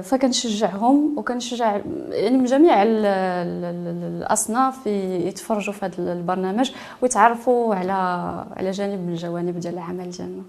فكنشجعهم 0.01 1.17
وكنشجع 1.17 1.77
يعني 2.09 2.37
من 2.37 2.45
جميع 2.45 2.83
ال- 2.83 3.05
ال- 3.05 3.65
ال- 3.65 4.17
الأصناف 4.17 4.87
يتفرجوا 4.87 5.73
في 5.73 5.85
هذا 5.85 6.13
البرنامج 6.13 6.71
ويتعرفوا 7.01 7.75
على 7.75 7.91
على 8.57 8.71
جانب 8.71 8.99
من 8.99 9.09
الجوانب 9.09 9.59
ديال 9.59 9.73
العمل 9.73 10.09
ديالنا. 10.09 10.43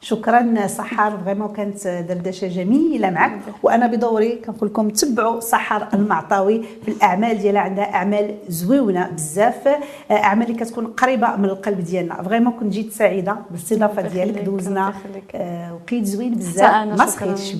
شكرا 0.00 0.66
سحر 0.66 1.12
فريمون 1.24 1.48
كانت 1.52 1.88
دردشة 1.88 2.46
جميلة 2.48 3.10
معك. 3.10 3.40
وأنا 3.62 3.86
بدوري 3.86 4.36
كنقول 4.36 4.68
لكم 4.70 4.88
تبعوا 4.88 5.40
سحر 5.40 5.88
المعطاوي 5.94 6.62
في 6.84 6.90
الأعمال 6.90 7.38
ديالها 7.38 7.60
عندها 7.62 7.94
أعمال 7.94 8.34
زويونة 8.48 9.10
بزاف. 9.10 9.68
آه، 9.68 9.78
اعمال 10.10 10.46
اللي 10.50 10.58
كتكون 10.64 10.86
قريبة 10.86 11.36
من 11.36 11.44
القلب 11.44 11.80
ديالنا. 11.80 12.22
Vraiment 12.22 12.52
كنت 12.52 12.72
جد 12.72 12.92
سعيدة 12.92 13.36
بالاستضافة 13.50 14.02
ديالك 14.02 14.38
دوزنا. 14.42 14.92
آه، 15.34 15.74
وقيت 15.74 16.04
زوين 16.04 16.34
بزاف. 16.34 16.74
ما. 16.98 17.06
سخيتش 17.06 17.54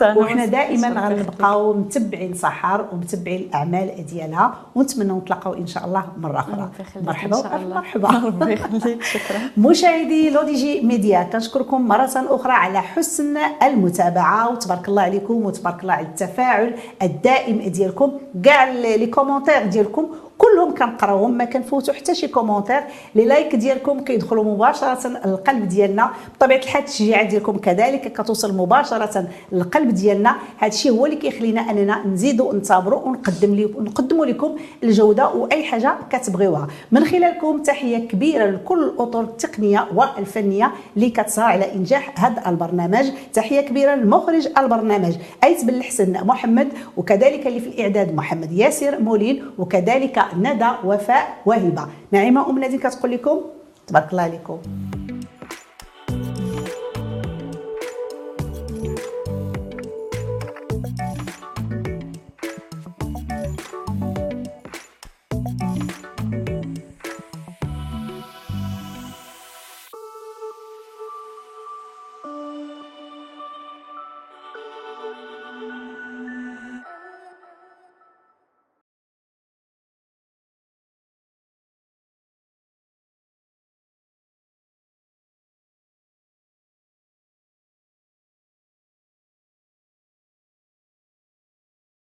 ما 0.00 0.14
وحنا 0.18 0.44
دائما. 0.46 1.08
غنبقاو 1.08 1.72
متبعين 1.74 2.34
سحر 2.34 2.86
ومتبعين 2.92 3.40
الأعمال 3.40 4.06
ديالها. 4.06 4.54
ونتمنى 4.74 5.12
نتلاقاو 5.12 5.54
إن 5.54 5.66
شاء 5.66 5.84
الله 5.84 6.04
مرة 6.18 6.38
أخرى. 6.40 6.70
مرحبا. 7.02 7.58
مرحبا 7.58 8.08
ربي 8.08 8.52
يخليك 8.54 9.02
شكرا. 9.02 9.38
مشاهدي 9.56 10.30
لو 10.30 10.42
دي 10.42 10.54
جي 10.54 10.80
ميديا 10.80 11.22
كنشكركم 11.22 11.77
مرة 11.78 12.10
أخرى 12.14 12.52
على 12.52 12.80
حسن 12.80 13.36
المتابعة 13.62 14.52
وتبارك 14.52 14.88
الله 14.88 15.02
عليكم 15.02 15.34
وتبارك 15.46 15.82
الله 15.82 15.92
على 15.92 16.06
التفاعل 16.06 16.74
الدائم 17.02 17.58
ديالكم. 17.58 18.12
كاع 18.44 18.64
les 18.70 19.06
commentaires 19.06 19.66
ديالكم 19.66 20.08
كلهم 20.38 20.74
كنقراوهم 20.74 21.38
ما 21.38 21.44
كنفوتوا 21.44 21.94
حتى 21.94 22.14
شي 22.14 22.28
commentaire. 22.28 22.80
les 23.14 23.24
likes 23.24 23.54
ديالكم 23.56 24.00
كيدخلوا 24.00 24.44
مباشرة 24.44 25.08
للقلب 25.26 25.68
ديالنا. 25.68 26.10
بطبيعة 26.36 26.58
الحال 26.58 26.82
التشجيعات 26.82 27.26
ديالكم 27.26 27.58
كذلك 27.58 28.12
كتوصل 28.12 28.56
مباشرة 28.56 29.28
للقلب 29.52 29.88
ديالنا. 29.94 30.36
هذا 30.58 30.72
الشيء 30.72 30.92
هو 30.92 31.06
اللي 31.06 31.16
كيخلينا 31.16 31.60
أننا 31.60 32.06
نزيدوا 32.06 32.54
نثابروا 32.54 33.00
ونقدم 33.00 33.54
لكم 33.54 33.84
نقدموا 33.84 34.26
لكم 34.26 34.56
الجودة 34.82 35.28
وأي 35.28 35.64
حاجة 35.64 35.94
كتبغيوها. 36.10 36.68
من 36.92 37.04
خلالكم 37.04 37.62
تحية 37.62 38.08
كبيرة 38.08 38.46
لكل 38.46 38.82
الأطر 38.82 39.20
التقنية 39.20 39.88
والفنية 39.94 40.70
اللي 40.96 41.10
كتسعى 41.10 41.52
على 41.52 41.74
إنجاح 41.74 42.24
هذا 42.24 42.48
البرنامج. 42.48 43.06
تحية 43.32 43.60
كبيرة 43.60 43.94
لمخرج 43.94 44.48
البرنامج 44.58 45.14
أيت 45.44 45.64
بن 45.64 45.74
الحسن 45.74 46.12
محمد 46.26 46.68
وكذلك 46.96 47.46
اللي 47.46 47.60
في 47.60 47.66
الإعداد 47.66 48.14
محمد 48.14 48.52
ياسر 48.52 49.00
مولين 49.00 49.44
وكذلك 49.58 50.27
ندى 50.36 50.70
وفاء 50.84 51.42
وهبة. 51.46 51.86
نعيمة 52.12 52.50
أم 52.50 52.58
نادين 52.58 52.78
كتقول 52.78 53.10
لكم؟ 53.12 53.40
تبارك 53.86 54.10
الله 54.10 54.22
عليكم. 54.22 54.58